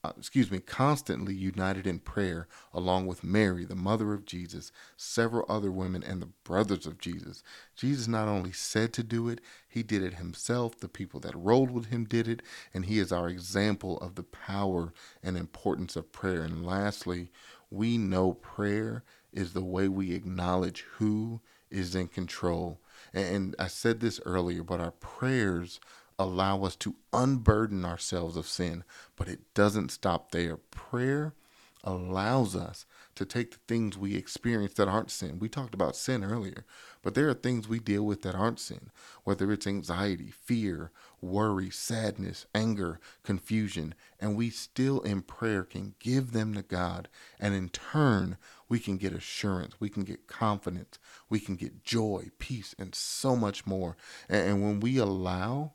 uh, 0.04 0.12
excuse 0.18 0.52
me, 0.52 0.60
constantly 0.60 1.34
united 1.34 1.88
in 1.88 2.00
prayer, 2.00 2.48
along 2.74 3.08
with 3.08 3.24
Mary, 3.24 3.64
the 3.64 3.76
mother 3.76 4.14
of 4.14 4.26
Jesus, 4.26 4.72
several 4.98 5.46
other 5.48 5.72
women, 5.72 6.04
and 6.04 6.22
the 6.22 6.30
brothers 6.44 6.86
of 6.86 6.98
Jesus. 6.98 7.42
Jesus 7.76 8.08
not 8.08 8.28
only 8.28 8.52
said 8.52 8.92
to 8.94 9.04
do 9.04 9.30
it, 9.30 9.40
he 9.68 9.82
did 9.82 10.04
it 10.04 10.16
himself. 10.16 10.78
The 10.78 10.90
people 10.90 11.20
that 11.22 11.36
rolled 11.36 11.72
with 11.72 11.86
him 11.86 12.04
did 12.04 12.28
it, 12.28 12.42
and 12.74 12.86
he 12.86 13.00
is 13.00 13.12
our 13.12 13.30
example 13.30 13.98
of 14.00 14.16
the 14.16 14.24
power 14.24 14.94
and 15.24 15.38
importance 15.38 15.96
of 15.96 16.12
prayer. 16.12 16.42
And 16.42 16.66
lastly, 16.66 17.30
we 17.72 17.98
know 17.98 18.34
prayer 18.34 19.04
is 19.32 19.54
the 19.54 19.64
way 19.64 19.88
we 19.88 20.14
acknowledge 20.14 20.82
who 20.98 21.42
is 21.72 21.96
in 21.96 22.08
control. 22.08 22.80
And 23.14 23.56
I 23.58 23.68
said 23.68 24.00
this 24.00 24.20
earlier, 24.26 24.64
but 24.64 24.80
our 24.80 24.92
prayers 24.92 25.80
allow 26.18 26.64
us 26.64 26.76
to 26.78 26.96
unburden 27.12 27.86
ourselves 27.86 28.38
of 28.38 28.48
sin. 28.48 28.84
But 29.16 29.28
it 29.28 29.54
doesn't 29.54 29.92
stop 29.92 30.32
there. 30.32 30.58
Prayer 30.58 31.34
allows 31.84 32.56
us 32.56 32.86
to 33.16 33.26
take 33.26 33.52
the 33.52 33.60
things 33.68 33.98
we 33.98 34.16
experience 34.16 34.74
that 34.74 34.88
aren't 34.88 35.12
sin. 35.12 35.38
We 35.38 35.50
talked 35.50 35.74
about 35.74 35.96
sin 35.96 36.24
earlier, 36.24 36.66
but 37.02 37.14
there 37.14 37.30
are 37.30 37.34
things 37.34 37.68
we 37.68 37.80
deal 37.80 38.04
with 38.04 38.22
that 38.24 38.36
aren't 38.36 38.60
sin, 38.60 38.90
whether 39.24 39.52
it's 39.52 39.68
anxiety, 39.68 40.32
fear, 40.32 40.92
worry, 41.22 41.70
sadness, 41.70 42.46
anger, 42.56 43.00
confusion, 43.24 43.94
and 44.20 44.36
we 44.36 44.50
still 44.50 45.02
in 45.02 45.22
prayer 45.22 45.64
can 45.64 45.94
give 46.00 46.32
them 46.32 46.54
to 46.54 46.64
God. 46.64 47.10
And 47.40 47.54
in 47.54 47.70
turn, 47.70 48.38
we 48.70 48.80
can 48.80 48.98
get 48.98 49.14
assurance, 49.14 49.76
we 49.80 49.90
can 49.90 50.04
get 50.04 50.28
confidence, 50.28 50.98
we 51.30 51.40
can 51.40 51.56
get 51.56 51.84
joy, 51.84 52.30
peace, 52.40 52.74
and 52.80 52.96
so 52.96 53.36
much 53.36 53.68
more. 53.68 53.96
And, 54.30 54.64
when 54.64 54.80
we 54.80 54.98
allow 54.98 55.74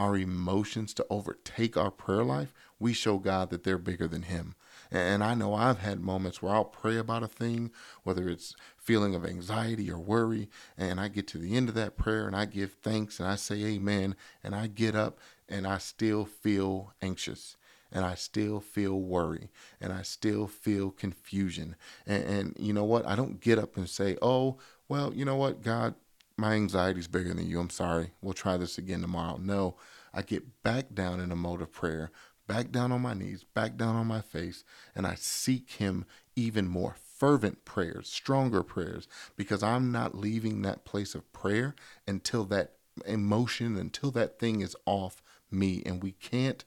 our 0.00 0.16
emotions 0.16 0.94
to 0.94 1.06
overtake 1.10 1.76
our 1.76 1.90
prayer 1.90 2.24
life, 2.24 2.54
we 2.78 2.94
show 2.94 3.18
God 3.18 3.50
that 3.50 3.64
they're 3.64 3.76
bigger 3.76 4.08
than 4.08 4.22
Him. 4.22 4.54
And 4.90 5.22
I 5.22 5.34
know 5.34 5.52
I've 5.52 5.80
had 5.80 6.00
moments 6.00 6.40
where 6.40 6.54
I'll 6.54 6.64
pray 6.64 6.96
about 6.96 7.22
a 7.22 7.28
thing, 7.28 7.70
whether 8.02 8.26
it's 8.26 8.56
feeling 8.78 9.14
of 9.14 9.26
anxiety 9.26 9.90
or 9.90 9.98
worry, 9.98 10.48
and 10.78 10.98
I 10.98 11.08
get 11.08 11.26
to 11.28 11.38
the 11.38 11.54
end 11.54 11.68
of 11.68 11.74
that 11.74 11.98
prayer 11.98 12.26
and 12.26 12.34
I 12.34 12.46
give 12.46 12.72
thanks 12.72 13.20
and 13.20 13.28
I 13.28 13.36
say 13.36 13.62
amen, 13.62 14.16
and 14.42 14.54
I 14.54 14.68
get 14.68 14.96
up 14.96 15.18
and 15.50 15.66
I 15.66 15.76
still 15.76 16.24
feel 16.24 16.94
anxious 17.02 17.58
and 17.92 18.02
I 18.02 18.14
still 18.14 18.58
feel 18.58 18.98
worry 18.98 19.50
and 19.82 19.92
I 19.92 20.00
still 20.00 20.46
feel 20.46 20.92
confusion. 20.92 21.76
And, 22.06 22.24
and, 22.24 22.56
you 22.58 22.72
know 22.72 22.84
what? 22.84 23.06
I 23.06 23.16
don't 23.16 23.38
get 23.38 23.58
up 23.58 23.76
and 23.76 23.86
say, 23.86 24.16
oh, 24.22 24.56
well, 24.88 25.12
you 25.12 25.26
know 25.26 25.36
what, 25.36 25.62
God, 25.62 25.94
my 26.40 26.54
anxiety 26.54 27.00
is 27.00 27.08
bigger 27.08 27.34
than 27.34 27.46
you. 27.46 27.60
I'm 27.60 27.70
sorry. 27.70 28.12
We'll 28.22 28.32
try 28.32 28.56
this 28.56 28.78
again 28.78 29.02
tomorrow. 29.02 29.36
No, 29.36 29.76
I 30.12 30.22
get 30.22 30.62
back 30.62 30.94
down 30.94 31.20
in 31.20 31.30
a 31.30 31.36
mode 31.36 31.60
of 31.60 31.70
prayer, 31.70 32.10
back 32.48 32.72
down 32.72 32.90
on 32.92 33.02
my 33.02 33.14
knees, 33.14 33.44
back 33.44 33.76
down 33.76 33.94
on 33.94 34.06
my 34.06 34.22
face, 34.22 34.64
and 34.94 35.06
I 35.06 35.14
seek 35.14 35.72
Him 35.72 36.06
even 36.34 36.66
more 36.66 36.96
fervent 37.18 37.66
prayers, 37.66 38.08
stronger 38.08 38.62
prayers, 38.62 39.06
because 39.36 39.62
I'm 39.62 39.92
not 39.92 40.16
leaving 40.16 40.62
that 40.62 40.86
place 40.86 41.14
of 41.14 41.30
prayer 41.34 41.74
until 42.08 42.44
that 42.46 42.72
emotion, 43.06 43.76
until 43.76 44.10
that 44.12 44.38
thing 44.38 44.62
is 44.62 44.74
off 44.86 45.22
me. 45.50 45.82
And 45.84 46.02
we 46.02 46.12
can't 46.12 46.64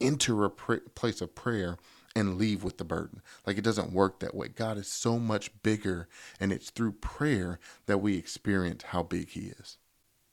enter 0.00 0.44
a 0.44 0.50
place 0.50 1.20
of 1.20 1.34
prayer 1.34 1.76
and 2.18 2.36
leave 2.38 2.62
with 2.62 2.78
the 2.78 2.84
burden. 2.84 3.22
Like 3.46 3.56
it 3.58 3.64
doesn't 3.64 3.92
work 3.92 4.20
that 4.20 4.34
way. 4.34 4.48
God 4.48 4.76
is 4.76 4.88
so 4.88 5.18
much 5.18 5.50
bigger, 5.62 6.08
and 6.40 6.52
it's 6.52 6.70
through 6.70 6.92
prayer 6.92 7.58
that 7.86 7.98
we 7.98 8.16
experience 8.16 8.84
how 8.84 9.02
big 9.02 9.30
He 9.30 9.52
is. 9.58 9.78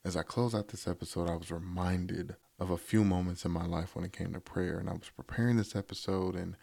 as 0.03 0.15
I 0.15 0.21
close 0.21 0.53
out 0.53 0.67
this 0.69 0.87
episode, 0.87 1.29
I 1.29 1.35
was 1.35 1.51
reminded 1.51 2.35
of 2.59 2.69
a 2.69 2.77
few 2.77 3.03
moments 3.03 3.43
in 3.43 3.51
my 3.51 3.65
life 3.65 3.95
when 3.95 4.05
it 4.05 4.13
came 4.13 4.33
to 4.33 4.39
prayer. 4.39 4.77
And 4.79 4.89
I 4.89 4.93
was 4.93 5.09
preparing 5.15 5.57
this 5.57 5.75
episode, 5.75 6.35
and 6.35 6.55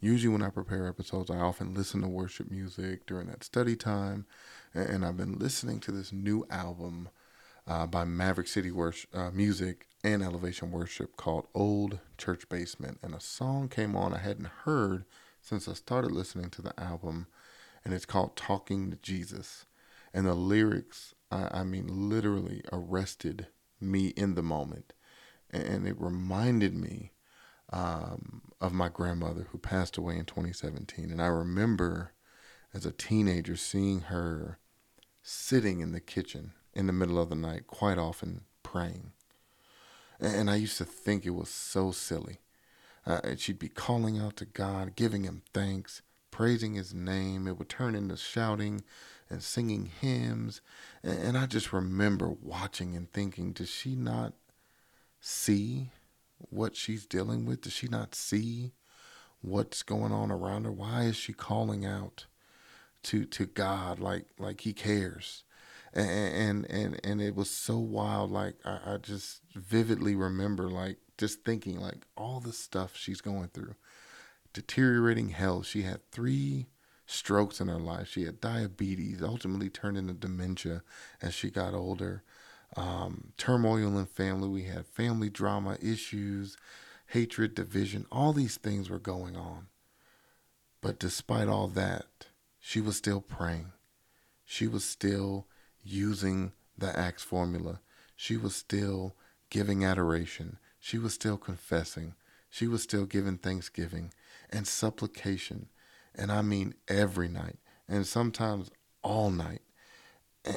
usually 0.00 0.32
when 0.32 0.42
I 0.42 0.50
prepare 0.50 0.86
episodes, 0.86 1.30
I 1.30 1.36
often 1.38 1.74
listen 1.74 2.02
to 2.02 2.08
worship 2.08 2.50
music 2.50 3.06
during 3.06 3.28
that 3.28 3.44
study 3.44 3.76
time. 3.76 4.26
And 4.74 5.04
I've 5.04 5.16
been 5.16 5.38
listening 5.38 5.80
to 5.80 5.92
this 5.92 6.12
new 6.12 6.46
album 6.50 7.08
uh, 7.66 7.86
by 7.86 8.04
Maverick 8.04 8.48
City 8.48 8.70
Worship, 8.70 9.14
uh, 9.16 9.30
Music 9.30 9.87
and 10.04 10.22
Elevation 10.22 10.70
Worship 10.70 11.16
called 11.16 11.46
Old 11.54 11.98
Church 12.16 12.48
Basement. 12.48 12.98
And 13.02 13.14
a 13.14 13.20
song 13.20 13.68
came 13.68 13.96
on 13.96 14.14
I 14.14 14.18
hadn't 14.18 14.48
heard 14.64 15.04
since 15.40 15.68
I 15.68 15.74
started 15.74 16.12
listening 16.12 16.50
to 16.50 16.62
the 16.62 16.78
album, 16.78 17.26
and 17.84 17.94
it's 17.94 18.06
called 18.06 18.36
Talking 18.36 18.90
to 18.90 18.96
Jesus. 18.96 19.66
And 20.14 20.26
the 20.26 20.34
lyrics 20.34 21.14
I, 21.30 21.48
I 21.60 21.64
mean, 21.64 22.08
literally 22.08 22.62
arrested 22.72 23.48
me 23.80 24.08
in 24.08 24.34
the 24.34 24.42
moment. 24.42 24.92
And 25.50 25.86
it 25.86 25.98
reminded 25.98 26.74
me 26.74 27.12
um, 27.72 28.42
of 28.60 28.72
my 28.72 28.88
grandmother 28.88 29.46
who 29.50 29.58
passed 29.58 29.96
away 29.96 30.16
in 30.16 30.24
2017. 30.24 31.10
And 31.10 31.22
I 31.22 31.26
remember 31.26 32.12
as 32.74 32.84
a 32.84 32.92
teenager 32.92 33.56
seeing 33.56 34.02
her 34.02 34.58
sitting 35.22 35.80
in 35.80 35.92
the 35.92 36.00
kitchen 36.00 36.52
in 36.74 36.86
the 36.86 36.92
middle 36.92 37.18
of 37.18 37.28
the 37.28 37.34
night, 37.34 37.66
quite 37.66 37.98
often 37.98 38.42
praying. 38.62 39.12
And 40.20 40.50
I 40.50 40.56
used 40.56 40.78
to 40.78 40.84
think 40.84 41.24
it 41.24 41.30
was 41.30 41.48
so 41.48 41.92
silly. 41.92 42.38
Uh, 43.06 43.36
she'd 43.36 43.58
be 43.58 43.68
calling 43.68 44.18
out 44.18 44.36
to 44.36 44.44
God, 44.44 44.96
giving 44.96 45.24
him 45.24 45.42
thanks, 45.54 46.02
praising 46.30 46.74
his 46.74 46.92
name. 46.92 47.46
It 47.46 47.58
would 47.58 47.68
turn 47.68 47.94
into 47.94 48.16
shouting 48.16 48.82
and 49.30 49.42
singing 49.42 49.90
hymns. 50.00 50.60
And, 51.02 51.18
and 51.18 51.38
I 51.38 51.46
just 51.46 51.72
remember 51.72 52.28
watching 52.42 52.96
and 52.96 53.10
thinking, 53.12 53.52
does 53.52 53.70
she 53.70 53.94
not 53.94 54.34
see 55.20 55.90
what 56.50 56.76
she's 56.76 57.06
dealing 57.06 57.46
with? 57.46 57.62
Does 57.62 57.72
she 57.72 57.88
not 57.88 58.14
see 58.14 58.72
what's 59.40 59.82
going 59.82 60.12
on 60.12 60.30
around 60.30 60.64
her? 60.64 60.72
Why 60.72 61.04
is 61.04 61.16
she 61.16 61.32
calling 61.32 61.84
out 61.84 62.26
to 63.04 63.24
to 63.24 63.46
God 63.46 64.00
like 64.00 64.26
like 64.38 64.62
he 64.62 64.72
cares? 64.72 65.44
And 65.94 66.66
and 66.66 67.00
and, 67.04 67.20
it 67.20 67.34
was 67.34 67.50
so 67.50 67.78
wild. 67.78 68.30
Like 68.30 68.56
I, 68.64 68.78
I 68.84 68.96
just 68.98 69.40
vividly 69.54 70.14
remember 70.14 70.68
like 70.68 70.98
just 71.16 71.44
thinking 71.44 71.80
like 71.80 72.06
all 72.16 72.40
the 72.40 72.52
stuff 72.52 72.96
she's 72.96 73.20
going 73.20 73.48
through. 73.48 73.74
Deteriorating 74.52 75.30
health. 75.30 75.66
She 75.66 75.82
had 75.82 76.10
three 76.10 76.66
strokes 77.06 77.60
in 77.60 77.68
her 77.68 77.78
life. 77.78 78.08
She 78.08 78.24
had 78.24 78.40
diabetes, 78.40 79.22
ultimately 79.22 79.70
turned 79.70 79.96
into 79.96 80.12
dementia 80.12 80.82
as 81.22 81.34
she 81.34 81.50
got 81.50 81.74
older. 81.74 82.22
Um, 82.76 83.32
turmoil 83.38 83.98
in 83.98 84.06
family. 84.06 84.48
We 84.48 84.64
had 84.64 84.86
family 84.86 85.30
drama 85.30 85.78
issues, 85.80 86.56
hatred, 87.06 87.54
division. 87.54 88.06
All 88.12 88.32
these 88.32 88.58
things 88.58 88.90
were 88.90 88.98
going 88.98 89.36
on. 89.36 89.68
But 90.80 90.98
despite 90.98 91.48
all 91.48 91.68
that, 91.68 92.26
she 92.60 92.80
was 92.80 92.96
still 92.96 93.20
praying. 93.20 93.72
She 94.44 94.66
was 94.66 94.84
still 94.84 95.46
using 95.88 96.52
the 96.76 96.96
Acts 96.98 97.22
formula. 97.22 97.80
She 98.16 98.36
was 98.36 98.54
still 98.54 99.14
giving 99.50 99.84
adoration. 99.84 100.58
She 100.78 100.98
was 100.98 101.14
still 101.14 101.36
confessing. 101.36 102.14
She 102.50 102.66
was 102.66 102.82
still 102.82 103.04
giving 103.04 103.38
thanksgiving 103.38 104.12
and 104.50 104.66
supplication 104.66 105.68
and 106.18 106.32
I 106.32 106.42
mean 106.42 106.74
every 106.88 107.28
night, 107.28 107.58
and 107.88 108.06
sometimes 108.06 108.70
all 109.02 109.30
night. 109.30 109.62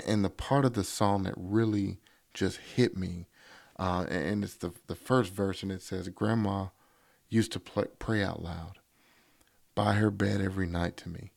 And 0.08 0.26
the 0.26 0.30
part 0.30 0.65
of 0.65 0.74
the 0.74 0.84
song 0.84 1.24
that 1.24 1.34
really 1.38 2.00
just 2.34 2.58
hit 2.58 2.98
me, 2.98 3.28
uh, 3.78 4.06
and 4.10 4.44
it's 4.44 4.56
the 4.56 4.74
the 4.88 4.96
first 4.96 5.32
verse, 5.32 5.63
and 5.63 5.72
it 5.72 5.82
says, 5.82 6.10
"Grandma 6.10 6.67
used 7.30 7.52
to 7.54 7.60
pray 7.60 8.24
out 8.24 8.41
loud 8.41 8.80
by 9.76 9.94
her 9.94 10.12
bed 10.12 10.41
every 10.41 10.67
night 10.67 10.98
to 10.98 11.10
me. 11.10 11.32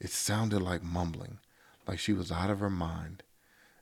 It 0.00 0.10
sounded 0.10 0.60
like 0.60 0.82
mumbling, 0.82 1.38
like 1.86 1.98
she 1.98 2.12
was 2.12 2.32
out 2.32 2.50
of 2.50 2.60
her 2.60 2.70
mind." 2.70 3.22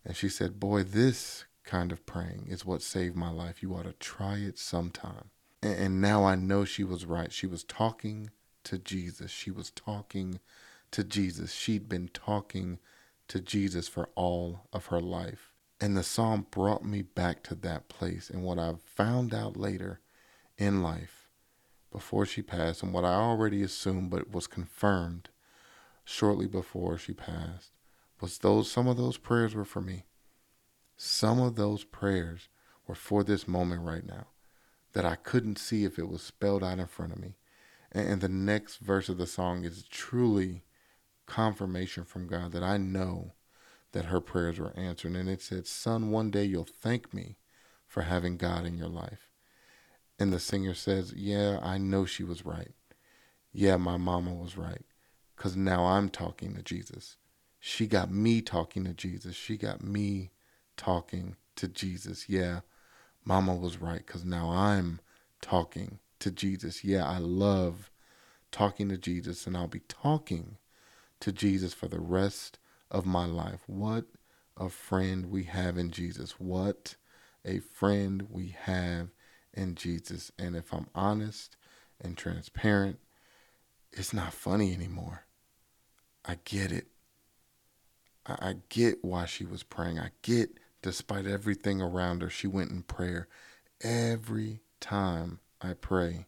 And 0.06 0.16
she 0.16 0.28
said, 0.28 0.60
"Boy, 0.60 0.84
this 0.84 1.44
kind 1.64 1.90
of 1.90 2.06
praying 2.06 2.46
is 2.48 2.64
what 2.64 2.80
saved 2.80 3.16
my 3.16 3.28
life. 3.28 3.60
You 3.60 3.74
ought 3.74 3.82
to 3.82 3.92
try 3.92 4.36
it 4.36 4.56
sometime." 4.56 5.30
And 5.62 6.00
now 6.00 6.24
I 6.24 6.36
know 6.36 6.64
she 6.64 6.84
was 6.84 7.04
right. 7.04 7.32
She 7.32 7.48
was 7.48 7.64
talking 7.64 8.30
to 8.64 8.78
Jesus. 8.78 9.32
She 9.32 9.50
was 9.50 9.72
talking 9.72 10.38
to 10.92 11.02
Jesus. 11.02 11.52
She'd 11.52 11.88
been 11.88 12.08
talking 12.08 12.78
to 13.26 13.40
Jesus 13.40 13.88
for 13.88 14.08
all 14.14 14.68
of 14.72 14.86
her 14.86 15.00
life. 15.00 15.52
And 15.80 15.96
the 15.96 16.04
psalm 16.04 16.46
brought 16.50 16.84
me 16.84 17.02
back 17.02 17.42
to 17.44 17.56
that 17.56 17.88
place. 17.88 18.30
And 18.30 18.44
what 18.44 18.58
I 18.60 18.74
found 18.84 19.34
out 19.34 19.56
later 19.56 20.00
in 20.56 20.82
life, 20.82 21.28
before 21.90 22.26
she 22.26 22.42
passed, 22.42 22.82
and 22.82 22.92
what 22.92 23.04
I 23.04 23.14
already 23.14 23.62
assumed 23.62 24.10
but 24.10 24.30
was 24.30 24.46
confirmed 24.46 25.30
shortly 26.04 26.46
before 26.46 26.96
she 26.96 27.12
passed, 27.12 27.72
was 28.20 28.38
those 28.38 28.70
some 28.70 28.86
of 28.86 28.96
those 28.96 29.16
prayers 29.18 29.54
were 29.54 29.64
for 29.64 29.80
me. 29.80 30.06
Some 30.96 31.40
of 31.40 31.56
those 31.56 31.84
prayers 31.84 32.48
were 32.86 32.94
for 32.94 33.22
this 33.22 33.46
moment 33.46 33.82
right 33.82 34.06
now 34.06 34.28
that 34.92 35.04
I 35.04 35.16
couldn't 35.16 35.58
see 35.58 35.84
if 35.84 35.98
it 35.98 36.08
was 36.08 36.22
spelled 36.22 36.64
out 36.64 36.78
in 36.78 36.86
front 36.86 37.12
of 37.12 37.18
me. 37.18 37.36
And 37.92 38.20
the 38.20 38.28
next 38.28 38.78
verse 38.78 39.08
of 39.08 39.18
the 39.18 39.26
song 39.26 39.64
is 39.64 39.84
truly 39.84 40.64
confirmation 41.26 42.04
from 42.04 42.26
God 42.26 42.52
that 42.52 42.62
I 42.62 42.76
know 42.78 43.32
that 43.92 44.06
her 44.06 44.20
prayers 44.20 44.58
were 44.58 44.76
answered. 44.76 45.14
And 45.14 45.28
it 45.28 45.42
said, 45.42 45.66
Son, 45.66 46.10
one 46.10 46.30
day 46.30 46.44
you'll 46.44 46.64
thank 46.64 47.12
me 47.12 47.36
for 47.86 48.02
having 48.02 48.36
God 48.36 48.66
in 48.66 48.76
your 48.76 48.88
life. 48.88 49.30
And 50.18 50.32
the 50.32 50.40
singer 50.40 50.74
says, 50.74 51.12
Yeah, 51.14 51.58
I 51.62 51.78
know 51.78 52.04
she 52.04 52.24
was 52.24 52.44
right. 52.44 52.72
Yeah, 53.52 53.76
my 53.76 53.96
mama 53.96 54.34
was 54.34 54.56
right. 54.56 54.84
Because 55.36 55.56
now 55.56 55.84
I'm 55.84 56.08
talking 56.08 56.54
to 56.54 56.62
Jesus. 56.62 57.16
She 57.68 57.88
got 57.88 58.12
me 58.12 58.42
talking 58.42 58.84
to 58.84 58.94
Jesus. 58.94 59.34
She 59.34 59.56
got 59.56 59.82
me 59.82 60.30
talking 60.76 61.34
to 61.56 61.66
Jesus. 61.66 62.28
Yeah, 62.28 62.60
mama 63.24 63.56
was 63.56 63.80
right. 63.80 64.06
Because 64.06 64.24
now 64.24 64.50
I'm 64.50 65.00
talking 65.40 65.98
to 66.20 66.30
Jesus. 66.30 66.84
Yeah, 66.84 67.04
I 67.04 67.18
love 67.18 67.90
talking 68.52 68.88
to 68.90 68.96
Jesus, 68.96 69.48
and 69.48 69.56
I'll 69.56 69.66
be 69.66 69.80
talking 69.80 70.58
to 71.18 71.32
Jesus 71.32 71.74
for 71.74 71.88
the 71.88 71.98
rest 71.98 72.60
of 72.88 73.04
my 73.04 73.26
life. 73.26 73.64
What 73.66 74.04
a 74.56 74.68
friend 74.68 75.26
we 75.26 75.42
have 75.42 75.76
in 75.76 75.90
Jesus. 75.90 76.38
What 76.38 76.94
a 77.44 77.58
friend 77.58 78.28
we 78.30 78.54
have 78.60 79.08
in 79.52 79.74
Jesus. 79.74 80.30
And 80.38 80.54
if 80.54 80.72
I'm 80.72 80.86
honest 80.94 81.56
and 82.00 82.16
transparent, 82.16 83.00
it's 83.92 84.14
not 84.14 84.32
funny 84.32 84.72
anymore. 84.72 85.24
I 86.24 86.38
get 86.44 86.70
it. 86.70 86.86
I, 88.26 88.50
I 88.50 88.54
get 88.68 89.04
why 89.04 89.26
she 89.26 89.44
was 89.44 89.62
praying. 89.62 89.98
I 89.98 90.10
get, 90.22 90.58
despite 90.82 91.26
everything 91.26 91.80
around 91.80 92.22
her, 92.22 92.30
she 92.30 92.46
went 92.46 92.70
in 92.70 92.82
prayer 92.82 93.28
every 93.82 94.60
time 94.80 95.40
I 95.60 95.74
pray. 95.74 96.26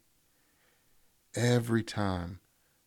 Every 1.34 1.82
time 1.82 2.40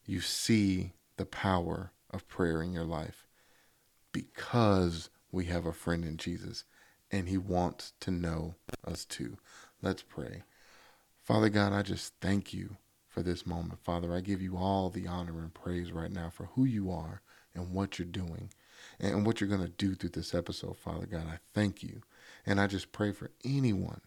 you 0.06 0.20
see 0.22 0.94
the 1.18 1.26
power 1.26 1.92
of 2.10 2.28
prayer 2.28 2.62
in 2.62 2.74
your 2.74 2.86
life, 2.86 3.26
because 4.12 5.10
we 5.32 5.46
have 5.46 5.66
a 5.66 5.74
friend 5.74 6.04
in 6.04 6.18
Jesus 6.18 6.66
and 7.12 7.28
he 7.28 7.38
wants 7.38 7.94
to 8.02 8.12
know 8.12 8.56
us 8.86 9.06
too. 9.06 9.38
Let's 9.82 10.04
pray. 10.04 10.44
Father 11.22 11.50
God, 11.50 11.74
I 11.74 11.82
just 11.82 12.14
thank 12.22 12.54
you 12.54 12.78
for 13.08 13.22
this 13.22 13.46
moment. 13.46 13.80
Father, 13.84 14.14
I 14.14 14.22
give 14.22 14.42
you 14.42 14.58
all 14.58 14.90
the 14.90 15.08
honor 15.08 15.40
and 15.40 15.54
praise 15.54 15.92
right 15.92 16.12
now 16.12 16.30
for 16.30 16.50
who 16.56 16.66
you 16.66 16.92
are 16.92 17.22
and 17.54 17.72
what 17.72 18.00
you're 18.00 18.06
doing 18.06 18.50
and 19.02 19.26
what 19.26 19.42
you're 19.42 19.50
going 19.50 19.64
to 19.64 19.68
do 19.68 19.96
through 19.96 20.12
this 20.12 20.34
episode, 20.34 20.78
Father 20.78 21.08
God. 21.08 21.26
I 21.28 21.40
thank 21.54 21.82
you. 21.82 22.02
And 22.46 22.62
I 22.62 22.68
just 22.68 22.92
pray 22.92 23.12
for 23.12 23.32
anyone 23.44 24.02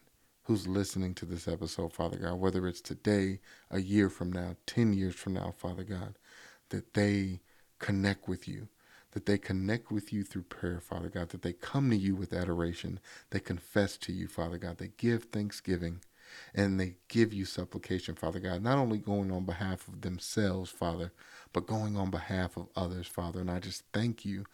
who's 0.45 0.67
listening 0.69 1.15
to 1.15 1.25
this 1.25 1.49
episode, 1.49 1.93
Father 1.93 2.19
God, 2.19 2.35
whether 2.35 2.67
it's 2.67 2.81
today, 2.81 3.41
a 3.71 3.81
year 3.81 4.09
from 4.09 4.31
now, 4.31 4.57
10 4.67 4.93
years 4.93 5.15
from 5.15 5.35
now, 5.35 5.53
Father 5.57 5.85
God, 5.85 6.15
that 6.69 6.95
they 6.95 7.41
connect 7.79 8.29
with 8.29 8.47
you, 8.47 8.69
that 9.13 9.27
they 9.27 9.39
connect 9.39 9.91
with 9.91 10.13
you 10.13 10.23
through 10.23 10.43
prayer, 10.43 10.81
Father 10.81 11.09
God, 11.09 11.31
that 11.31 11.43
they 11.43 11.53
come 11.53 11.91
to 11.91 11.97
you 11.97 12.15
with 12.15 12.33
adoration, 12.33 13.01
they 13.31 13.41
confess 13.41 13.97
to 13.99 14.13
you, 14.13 14.29
Father 14.29 14.59
God, 14.59 14.79
they 14.79 14.91
give 14.97 15.25
thanksgiving, 15.25 16.01
and 16.55 16.79
they 16.79 16.97
give 17.09 17.33
you 17.33 17.45
supplication, 17.45 18.15
Father 18.15 18.41
God, 18.41 18.63
not 18.63 18.79
only 18.79 18.99
going 18.99 19.31
on 19.31 19.45
behalf 19.45 19.89
of 19.89 20.03
themselves, 20.03 20.71
Father, 20.71 21.13
but 21.53 21.67
going 21.67 21.97
on 21.97 22.11
behalf 22.11 22.57
of 22.57 22.69
others, 22.77 23.07
Father. 23.07 23.41
And 23.41 23.51
I 23.51 23.61
just 23.61 23.85
thank 23.93 24.25
you 24.25 24.45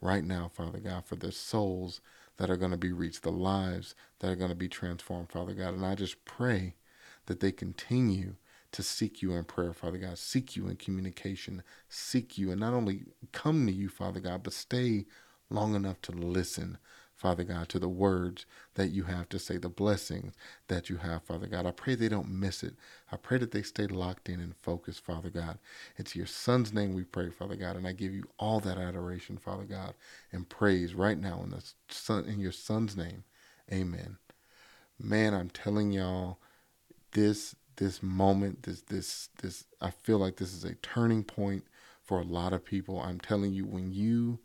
right 0.00 0.24
now, 0.24 0.50
Father 0.52 0.78
God, 0.78 1.04
for 1.04 1.16
the 1.16 1.32
souls 1.32 2.00
that 2.36 2.50
are 2.50 2.56
going 2.56 2.70
to 2.70 2.76
be 2.76 2.92
reached, 2.92 3.22
the 3.22 3.32
lives 3.32 3.94
that 4.20 4.30
are 4.30 4.36
going 4.36 4.50
to 4.50 4.56
be 4.56 4.68
transformed, 4.68 5.30
Father 5.30 5.54
God. 5.54 5.74
And 5.74 5.84
I 5.84 5.94
just 5.94 6.24
pray 6.24 6.74
that 7.26 7.40
they 7.40 7.52
continue 7.52 8.36
to 8.72 8.82
seek 8.82 9.22
you 9.22 9.32
in 9.32 9.44
prayer, 9.44 9.72
Father 9.72 9.98
God, 9.98 10.18
seek 10.18 10.54
you 10.54 10.68
in 10.68 10.76
communication, 10.76 11.62
seek 11.88 12.36
you, 12.36 12.50
and 12.50 12.60
not 12.60 12.74
only 12.74 13.04
come 13.32 13.66
to 13.66 13.72
you, 13.72 13.88
Father 13.88 14.20
God, 14.20 14.42
but 14.42 14.52
stay 14.52 15.06
long 15.50 15.74
enough 15.74 16.00
to 16.02 16.12
listen, 16.12 16.78
Father 17.18 17.42
God, 17.42 17.68
to 17.70 17.80
the 17.80 17.88
words 17.88 18.46
that 18.74 18.90
you 18.90 19.02
have 19.02 19.28
to 19.30 19.40
say, 19.40 19.56
the 19.56 19.68
blessings 19.68 20.34
that 20.68 20.88
you 20.88 20.98
have, 20.98 21.24
Father 21.24 21.48
God. 21.48 21.66
I 21.66 21.72
pray 21.72 21.96
they 21.96 22.08
don't 22.08 22.30
miss 22.30 22.62
it. 22.62 22.74
I 23.10 23.16
pray 23.16 23.38
that 23.38 23.50
they 23.50 23.62
stay 23.62 23.88
locked 23.88 24.28
in 24.28 24.38
and 24.38 24.54
focused, 24.56 25.04
Father 25.04 25.28
God. 25.28 25.58
It's 25.96 26.14
your 26.14 26.26
Son's 26.26 26.72
name 26.72 26.94
we 26.94 27.02
pray, 27.02 27.30
Father 27.30 27.56
God, 27.56 27.74
and 27.74 27.88
I 27.88 27.92
give 27.92 28.14
you 28.14 28.28
all 28.38 28.60
that 28.60 28.78
adoration, 28.78 29.36
Father 29.36 29.64
God, 29.64 29.94
and 30.30 30.48
praise 30.48 30.94
right 30.94 31.18
now 31.18 31.40
in 31.42 31.50
the 31.50 31.64
Son 31.88 32.24
in 32.24 32.38
your 32.38 32.52
Son's 32.52 32.96
name. 32.96 33.24
Amen. 33.72 34.18
Man, 34.96 35.34
I'm 35.34 35.50
telling 35.50 35.90
y'all, 35.90 36.38
this 37.12 37.56
this 37.78 38.00
moment, 38.00 38.62
this 38.62 38.82
this 38.82 39.28
this 39.42 39.64
I 39.80 39.90
feel 39.90 40.18
like 40.18 40.36
this 40.36 40.54
is 40.54 40.64
a 40.64 40.76
turning 40.76 41.24
point 41.24 41.64
for 42.04 42.20
a 42.20 42.24
lot 42.24 42.52
of 42.52 42.64
people. 42.64 43.00
I'm 43.00 43.18
telling 43.18 43.52
you, 43.52 43.66
when 43.66 43.90
you 43.90 44.38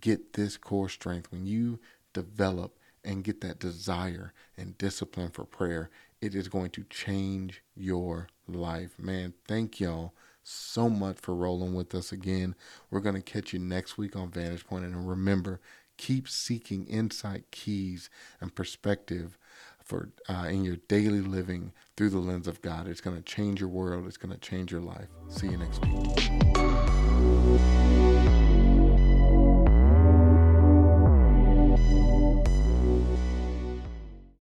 get 0.00 0.34
this 0.34 0.56
core 0.56 0.88
strength, 0.88 1.30
when 1.30 1.46
you 1.46 1.78
develop 2.22 2.78
and 3.04 3.24
get 3.24 3.40
that 3.42 3.58
desire 3.58 4.32
and 4.56 4.78
discipline 4.78 5.30
for 5.30 5.44
prayer, 5.44 5.90
it 6.20 6.34
is 6.34 6.48
going 6.48 6.70
to 6.70 6.84
change 6.84 7.62
your 7.76 8.28
life. 8.48 8.98
Man, 8.98 9.34
thank 9.46 9.80
y'all 9.80 10.14
so 10.42 10.88
much 10.88 11.18
for 11.20 11.34
rolling 11.34 11.74
with 11.74 11.94
us 11.94 12.12
again. 12.12 12.54
We're 12.90 13.00
going 13.00 13.14
to 13.16 13.22
catch 13.22 13.52
you 13.52 13.58
next 13.58 13.98
week 13.98 14.16
on 14.16 14.30
Vantage 14.30 14.66
Point. 14.66 14.84
And 14.84 15.08
remember, 15.08 15.60
keep 15.96 16.28
seeking 16.28 16.86
insight, 16.86 17.50
keys, 17.50 18.08
and 18.40 18.54
perspective 18.54 19.38
for 19.84 20.10
uh, 20.28 20.46
in 20.48 20.64
your 20.64 20.76
daily 20.88 21.20
living 21.20 21.72
through 21.96 22.10
the 22.10 22.18
lens 22.18 22.48
of 22.48 22.62
God. 22.62 22.88
It's 22.88 23.00
going 23.00 23.16
to 23.16 23.22
change 23.22 23.60
your 23.60 23.68
world. 23.68 24.06
It's 24.06 24.16
going 24.16 24.34
to 24.34 24.40
change 24.40 24.72
your 24.72 24.80
life. 24.80 25.08
See 25.28 25.48
you 25.48 25.58
next 25.58 25.84
week. 25.84 27.05